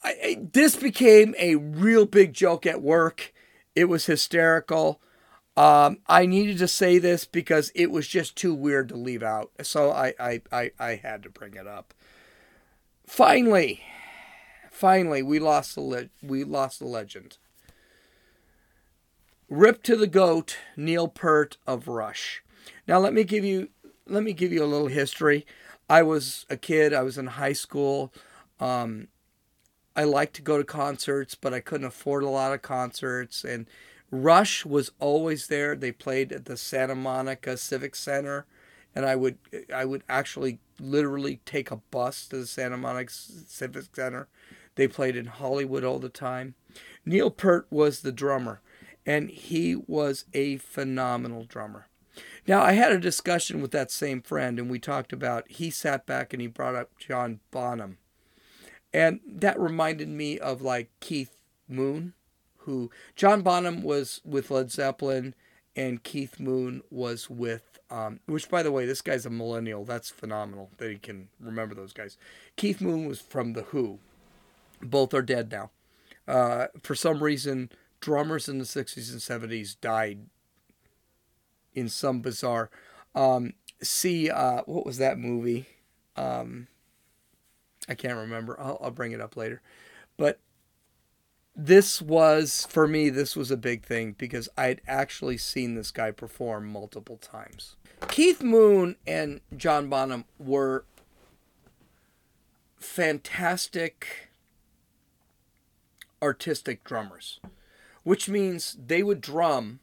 I, 0.03 0.09
I, 0.23 0.39
this 0.53 0.77
became 0.77 1.35
a 1.39 1.57
real 1.57 2.07
big 2.07 2.33
joke 2.33 2.67
at 2.67 2.83
work. 2.83 3.33
It 3.75 3.87
was 3.87 4.07
hysterical. 4.07 5.01
Um, 5.57 5.99
I 6.09 6.27
needed 6.27 6.59
to 6.59 6.69
say 6.69 6.99
this 6.99 7.25
because 7.25 7.71
it 7.75 7.91
was 7.91 8.09
just 8.09 8.35
too 8.37 8.55
weird 8.55 8.89
to 8.89 8.97
leave 8.97 9.23
out. 9.23 9.53
So 9.63 9.93
I, 9.93 10.15
I, 10.19 10.43
I, 10.51 10.71
I 10.79 10.95
had 10.97 11.23
to 11.23 11.31
bring 11.31 11.55
it 11.55 11.67
up. 11.67 11.95
Finally, 13.07 13.83
finally, 14.73 15.23
we 15.23 15.39
lost 15.39 15.75
the 15.75 15.81
le- 15.81 16.09
we 16.23 16.43
lost 16.43 16.81
the 16.81 16.87
legend. 16.87 17.37
Rip 19.49 19.83
to 19.85 19.95
the 19.97 20.07
goat, 20.07 20.57
Neil 20.77 21.07
Peart 21.07 21.59
of 21.67 21.87
Rush. 21.87 22.43
Now 22.89 22.99
let 22.99 23.13
me 23.13 23.23
give 23.25 23.45
you 23.45 23.69
let 24.09 24.23
me 24.23 24.33
give 24.33 24.53
you 24.53 24.65
a 24.65 24.67
little 24.67 24.89
history. 24.89 25.47
I 25.89 26.03
was 26.03 26.47
a 26.51 26.57
kid. 26.57 26.93
I 26.93 27.03
was 27.03 27.19
in 27.19 27.27
high 27.27 27.53
school. 27.53 28.13
Um, 28.59 29.09
I 29.95 30.05
liked 30.05 30.35
to 30.37 30.43
go 30.43 30.59
to 30.59 30.65
concerts, 30.65 31.35
but 31.35 31.55
I 31.55 31.61
couldn't 31.61 31.87
afford 31.87 32.25
a 32.25 32.29
lot 32.29 32.53
of 32.53 32.63
concerts. 32.63 33.45
And 33.45 33.67
Rush 34.11 34.65
was 34.65 34.93
always 35.01 35.49
there. 35.49 35.75
They 35.75 35.93
played 35.93 36.33
at 36.33 36.45
the 36.45 36.57
Santa 36.57 36.95
Monica 36.95 37.57
Civic 37.57 37.97
Center, 37.97 38.47
and 38.95 39.05
I 39.05 39.17
would 39.17 39.39
I 39.75 39.85
would 39.85 40.03
actually 40.09 40.61
literally 40.81 41.41
take 41.45 41.71
a 41.71 41.77
bus 41.77 42.27
to 42.29 42.39
the 42.39 42.47
Santa 42.47 42.77
Monica 42.77 43.13
Civic 43.13 43.85
Center. 43.95 44.29
They 44.77 44.89
played 44.89 45.17
in 45.17 45.27
Hollywood 45.27 45.85
all 45.85 45.99
the 45.99 46.09
time. 46.09 46.55
Neil 47.05 47.31
Peart 47.31 47.67
was 47.71 48.01
the 48.01 48.13
drummer 48.13 48.61
and 49.07 49.31
he 49.31 49.77
was 49.77 50.25
a 50.33 50.57
phenomenal 50.59 51.45
drummer. 51.45 51.89
Now, 52.47 52.63
I 52.63 52.73
had 52.73 52.93
a 52.93 52.99
discussion 52.99 53.61
with 53.61 53.71
that 53.73 53.91
same 53.91 54.23
friend, 54.23 54.59
and 54.59 54.71
we 54.71 54.79
talked 54.79 55.13
about, 55.13 55.51
he 55.51 55.71
sat 55.71 56.07
back 56.07 56.33
and 56.33 56.41
he 56.41 56.47
brought 56.47 56.75
up 56.75 56.91
John 56.99 57.41
Bonham. 57.51 57.99
And 58.93 59.21
that 59.27 59.59
reminded 59.59 60.09
me 60.09 60.39
of 60.39 60.63
like 60.63 60.91
Keith 61.01 61.37
Moon, 61.69 62.15
who 62.65 62.91
John 63.17 63.43
Bonham 63.43 63.83
was 63.83 64.21
with 64.25 64.51
Led 64.51 64.71
Zeppelin, 64.71 65.35
and 65.77 66.03
Keith 66.03 66.39
Moon 66.39 66.83
was 66.91 67.29
with, 67.29 67.79
um, 67.91 68.21
which 68.27 68.49
by 68.49 68.63
the 68.63 68.73
way, 68.73 68.87
this 68.87 69.03
guy's 69.03 69.27
a 69.27 69.31
millennial. 69.31 69.85
That's 69.85 70.11
phenomenal 70.11 70.71
that 70.79 70.91
he 70.91 70.99
can 70.99 71.29
remember 71.41 71.75
those 71.75 71.93
guys. 71.93 72.17
Keith 72.57 72.81
Moon 72.81 73.07
was 73.07 73.21
from 73.21 73.53
The 73.55 73.63
Who. 73.63 73.99
Both 74.81 75.15
are 75.15 75.23
dead 75.23 75.51
now. 75.51 75.71
Uh, 76.27 76.67
for 76.83 76.95
some 76.95 77.23
reason, 77.23 77.71
drummers 78.01 78.49
in 78.49 78.59
the 78.59 78.65
60s 78.65 79.11
and 79.11 79.51
70s 79.51 79.77
died 79.81 80.27
in 81.75 81.89
some 81.89 82.21
bizarre. 82.21 82.71
Um, 83.15 83.55
see, 83.83 84.31
uh, 84.31 84.63
what 84.67 84.87
was 84.87 84.99
that 84.99 85.19
movie? 85.19 85.67
Um, 86.17 86.69
I 87.89 87.95
can't 87.95 88.17
remember. 88.17 88.59
I'll, 88.61 88.79
I'll 88.83 88.91
bring 88.91 89.13
it 89.13 89.21
up 89.21 89.37
later. 89.37 89.61
But 90.17 90.39
this 91.57 92.03
was, 92.03 92.67
for 92.69 92.87
me, 92.87 93.11
this 93.11 93.37
was 93.37 93.51
a 93.51 93.57
big 93.57 93.85
thing 93.85 94.15
because 94.19 94.49
I'd 94.57 94.81
actually 94.87 95.39
seen 95.39 95.75
this 95.75 95.91
guy 95.91 96.11
perform 96.11 96.67
multiple 96.67 97.17
times. 97.17 97.77
Keith 98.09 98.43
Moon 98.43 98.97
and 99.07 99.41
John 99.57 99.89
Bonham 99.89 100.25
were 100.39 100.85
fantastic 102.79 104.31
artistic 106.23 106.85
drummers 106.85 107.41
which 108.05 108.29
means 108.29 108.77
they 108.87 109.03
would 109.03 109.21
drum, 109.21 109.81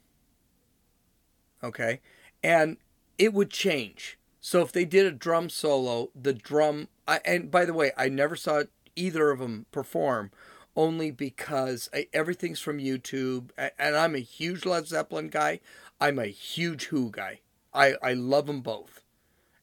okay, 1.61 1.99
and 2.41 2.77
it 3.17 3.33
would 3.33 3.49
change. 3.49 4.17
So 4.39 4.61
if 4.61 4.71
they 4.71 4.85
did 4.85 5.05
a 5.05 5.11
drum 5.11 5.49
solo, 5.49 6.11
the 6.15 6.33
drum, 6.33 6.87
I, 7.07 7.19
and 7.25 7.51
by 7.51 7.65
the 7.65 7.73
way, 7.73 7.91
I 7.97 8.09
never 8.09 8.35
saw 8.35 8.63
either 8.95 9.29
of 9.31 9.39
them 9.39 9.65
perform, 9.71 10.31
only 10.75 11.11
because 11.11 11.89
I, 11.93 12.07
everything's 12.13 12.59
from 12.59 12.77
YouTube, 12.77 13.49
and 13.57 13.95
I'm 13.95 14.15
a 14.15 14.19
huge 14.19 14.65
Led 14.65 14.87
Zeppelin 14.87 15.29
guy. 15.29 15.59
I'm 15.99 16.19
a 16.19 16.27
huge 16.27 16.85
Who 16.85 17.11
guy. 17.11 17.41
I, 17.73 17.95
I 18.01 18.13
love 18.13 18.47
them 18.47 18.61
both. 18.61 19.01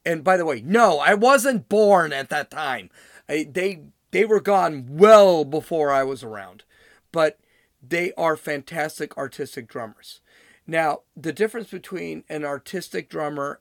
And 0.04 0.24
by 0.24 0.36
the 0.36 0.44
way, 0.46 0.62
no, 0.64 0.98
I 0.98 1.14
wasn't 1.14 1.68
born 1.68 2.12
at 2.12 2.30
that 2.30 2.50
time. 2.50 2.90
I, 3.28 3.46
they 3.50 3.82
they 4.10 4.24
were 4.24 4.40
gone 4.40 4.86
well 4.88 5.44
before 5.44 5.90
I 5.90 6.02
was 6.02 6.22
around. 6.22 6.64
But 7.12 7.38
they 7.86 8.12
are 8.14 8.36
fantastic 8.36 9.16
artistic 9.16 9.68
drummers. 9.68 10.20
Now, 10.66 11.00
the 11.16 11.32
difference 11.32 11.70
between 11.70 12.24
an 12.28 12.44
artistic 12.44 13.08
drummer 13.08 13.60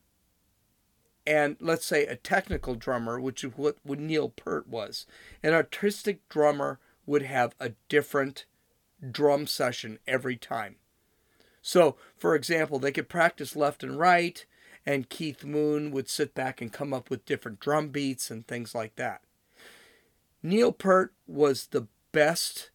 and 1.26 1.58
let's 1.60 1.86
say 1.86 2.06
a 2.06 2.16
technical 2.16 2.76
drummer, 2.76 3.20
which 3.20 3.44
is 3.44 3.52
what, 3.58 3.76
what 3.84 4.00
Neil 4.00 4.30
Peart 4.30 4.68
was, 4.70 5.06
an 5.44 5.54
artistic 5.54 6.28
drummer 6.30 6.80
would 7.08 7.24
have 7.24 7.56
a 7.60 7.72
different 7.90 8.46
drum 9.12 9.48
session 9.48 9.98
every 10.08 10.36
time. 10.36 10.76
So, 11.62 11.98
for 12.16 12.36
example, 12.36 12.78
they 12.78 12.92
could 12.92 13.10
practice 13.10 13.56
left 13.56 13.84
and 13.84 13.98
right, 13.98 14.46
and 14.86 15.10
Keith 15.10 15.44
Moon 15.44 15.92
would 15.92 16.10
sit 16.10 16.34
back 16.34 16.62
and 16.62 16.72
come 16.72 16.94
up 16.94 17.10
with 17.10 17.26
different 17.26 17.60
drum 17.60 17.90
beats 17.90 18.30
and 18.30 18.48
things 18.48 18.76
like 18.76 18.96
that. 18.96 19.22
Neil 20.44 20.72
Peart 20.72 21.14
was 21.26 21.68
the 21.68 21.88
best 22.12 22.70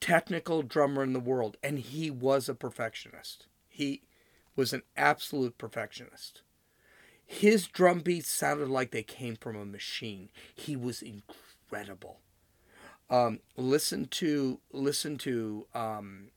technical 0.00 0.62
drummer 0.62 1.02
in 1.02 1.12
the 1.12 1.20
world, 1.20 1.56
and 1.62 1.78
he 1.78 2.10
was 2.10 2.48
a 2.48 2.54
perfectionist. 2.54 3.46
He 3.68 4.02
was 4.56 4.72
an 4.72 4.82
absolute 4.96 5.58
perfectionist. 5.58 6.42
His 7.26 7.66
drum 7.66 8.00
beats 8.00 8.28
sounded 8.28 8.68
like 8.68 8.90
they 8.90 9.02
came 9.02 9.36
from 9.36 9.56
a 9.56 9.64
machine. 9.64 10.30
He 10.54 10.76
was 10.76 11.02
incredible. 11.02 12.20
Um, 13.10 13.40
listen 13.56 14.06
to 14.06 14.60
listen 14.72 15.18
to 15.18 15.66
um, 15.74 16.28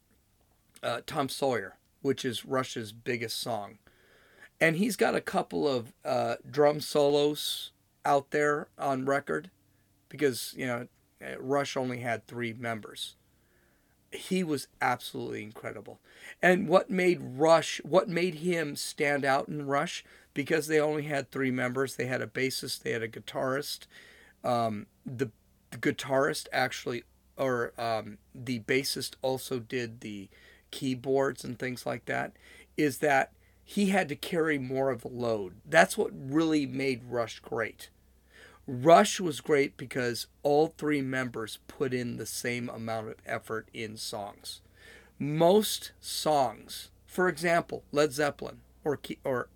uh, 0.82 1.02
Tom 1.06 1.30
Sawyer, 1.30 1.78
which 2.02 2.26
is 2.26 2.46
Rush's 2.46 2.92
biggest 2.92 3.40
song, 3.40 3.78
and 4.60 4.76
he's 4.76 4.96
got 4.96 5.16
a 5.16 5.22
couple 5.22 5.68
of 5.68 5.94
uh, 6.04 6.36
drum 6.50 6.82
solos 6.82 7.72
out 8.04 8.32
there 8.32 8.68
on 8.78 9.06
record, 9.06 9.52
because 10.10 10.54
you 10.58 10.66
know 10.66 10.88
Rush 11.40 11.78
only 11.78 12.00
had 12.00 12.26
three 12.26 12.54
members 12.54 13.16
he 14.16 14.44
was 14.44 14.68
absolutely 14.82 15.44
incredible. 15.44 16.00
And 16.42 16.68
what 16.68 16.90
made 16.90 17.20
Rush, 17.22 17.82
what 17.84 18.08
made 18.10 18.36
him 18.36 18.76
stand 18.76 19.26
out 19.26 19.48
in 19.48 19.66
Rush, 19.66 20.04
because 20.34 20.68
they 20.68 20.80
only 20.80 21.04
had 21.04 21.32
three 21.32 21.52
members. 21.52 21.96
They 21.96 22.06
had 22.06 22.22
a 22.22 22.28
bassist, 22.28 22.82
they 22.82 22.92
had 22.92 23.04
a 23.04 23.08
guitarist. 23.08 23.88
Um, 24.44 24.88
the, 25.06 25.32
the, 25.80 25.94
guitarist 25.94 26.48
actually, 26.52 27.04
or 27.38 27.74
um, 27.78 28.18
the 28.34 28.60
bassist 28.62 29.16
also 29.22 29.60
did 29.60 30.02
the 30.02 30.30
keyboards 30.72 31.44
and 31.44 31.58
things 31.60 31.86
like 31.86 32.06
that. 32.06 32.34
Is 32.78 33.00
that 33.00 33.32
he 33.64 33.88
had 33.88 34.10
to 34.10 34.16
carry 34.16 34.58
more 34.58 34.90
of 34.92 35.02
the 35.02 35.08
load. 35.08 35.56
That's 35.66 35.98
what 35.98 36.12
really 36.14 36.66
made 36.66 37.04
Rush 37.06 37.40
great. 37.40 37.90
Rush 38.68 39.20
was 39.20 39.42
great 39.42 39.76
because 39.78 40.28
all 40.42 40.74
three 40.78 41.02
members 41.02 41.60
put 41.68 41.94
in 41.94 42.18
the 42.18 42.26
same 42.26 42.70
amount 42.70 43.10
of 43.10 43.16
effort 43.26 43.68
in 43.74 43.98
songs. 43.98 44.62
Most 45.20 45.92
songs, 46.00 46.90
for 47.06 47.28
example, 47.28 47.84
Led 47.92 48.14
Zeppelin 48.14 48.62
or 48.84 49.00
or 49.24 49.48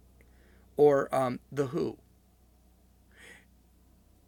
or 0.76 1.14
um, 1.14 1.40
the 1.52 1.68
Who, 1.68 1.98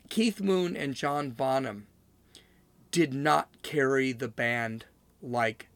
Keith 0.10 0.42
Moon 0.42 0.76
and 0.76 0.94
John 0.96 1.30
Bonham 1.32 1.88
did 2.92 3.14
not 3.14 3.50
carry 3.62 4.12
the 4.12 4.28
band 4.28 4.86
like 5.22 5.68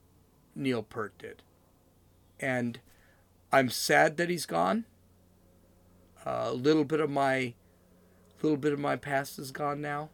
Neil 0.56 0.84
Peart 0.84 1.14
did, 1.18 1.44
and 2.40 2.80
I'm 3.52 3.70
sad 3.70 4.18
that 4.18 4.30
he's 4.30 4.46
gone. 4.46 4.86
A 6.26 6.54
little 6.54 6.86
bit 6.86 7.00
of 7.00 7.10
my 7.10 7.54
little 8.42 8.58
bit 8.58 8.74
of 8.74 8.80
my 8.80 8.96
past 8.96 9.40
is 9.40 9.52
gone 9.52 9.80
now. 9.82 10.10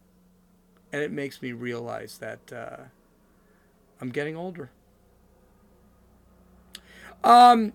and 0.92 1.02
it 1.02 1.12
makes 1.12 1.40
me 1.40 1.52
realize 1.52 2.18
that 2.18 2.52
uh, 2.52 2.84
I'm 4.00 4.10
getting 4.10 4.36
older. 4.36 4.70
Um, 7.22 7.72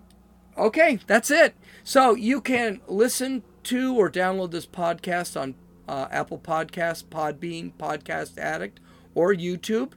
okay, 0.56 0.98
that's 1.06 1.30
it. 1.30 1.54
So 1.84 2.14
you 2.14 2.40
can 2.40 2.80
listen 2.86 3.42
to 3.64 3.94
or 3.96 4.10
download 4.10 4.50
this 4.50 4.66
podcast 4.66 5.40
on 5.40 5.54
uh, 5.88 6.08
Apple 6.10 6.38
Podcasts, 6.38 7.04
Podbean, 7.04 7.72
Podcast 7.74 8.38
Addict, 8.38 8.80
or 9.14 9.34
YouTube. 9.34 9.92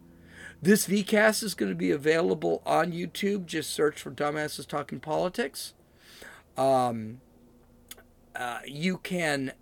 This 0.62 0.88
VCast 0.88 1.44
is 1.44 1.54
going 1.54 1.72
to 1.72 1.76
be 1.76 1.92
available 1.92 2.62
on 2.66 2.92
YouTube. 2.92 3.46
Just 3.46 3.72
search 3.72 4.02
for 4.02 4.12
Dumbasses 4.12 4.68
Talking 4.68 5.00
Politics. 5.00 5.74
Um, 6.58 7.22
uh, 8.36 8.60
you 8.66 8.98
can 8.98 9.54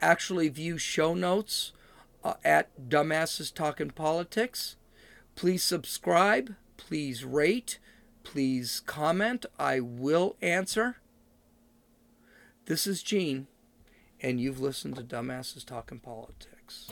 actually 0.00 0.48
view 0.48 0.78
show 0.78 1.14
notes 1.14 1.72
uh, 2.24 2.34
at 2.44 2.88
Dumbasses 2.88 3.54
Talking 3.54 3.90
Politics. 3.90 4.76
Please 5.36 5.62
subscribe. 5.62 6.56
Please 6.76 7.24
rate. 7.24 7.78
Please 8.24 8.82
comment. 8.86 9.46
I 9.58 9.80
will 9.80 10.36
answer. 10.42 10.96
This 12.66 12.86
is 12.86 13.02
Gene, 13.02 13.46
and 14.22 14.40
you've 14.40 14.60
listened 14.60 14.96
to 14.96 15.02
Dumbasses 15.02 15.64
Talking 15.64 15.98
Politics. 15.98 16.90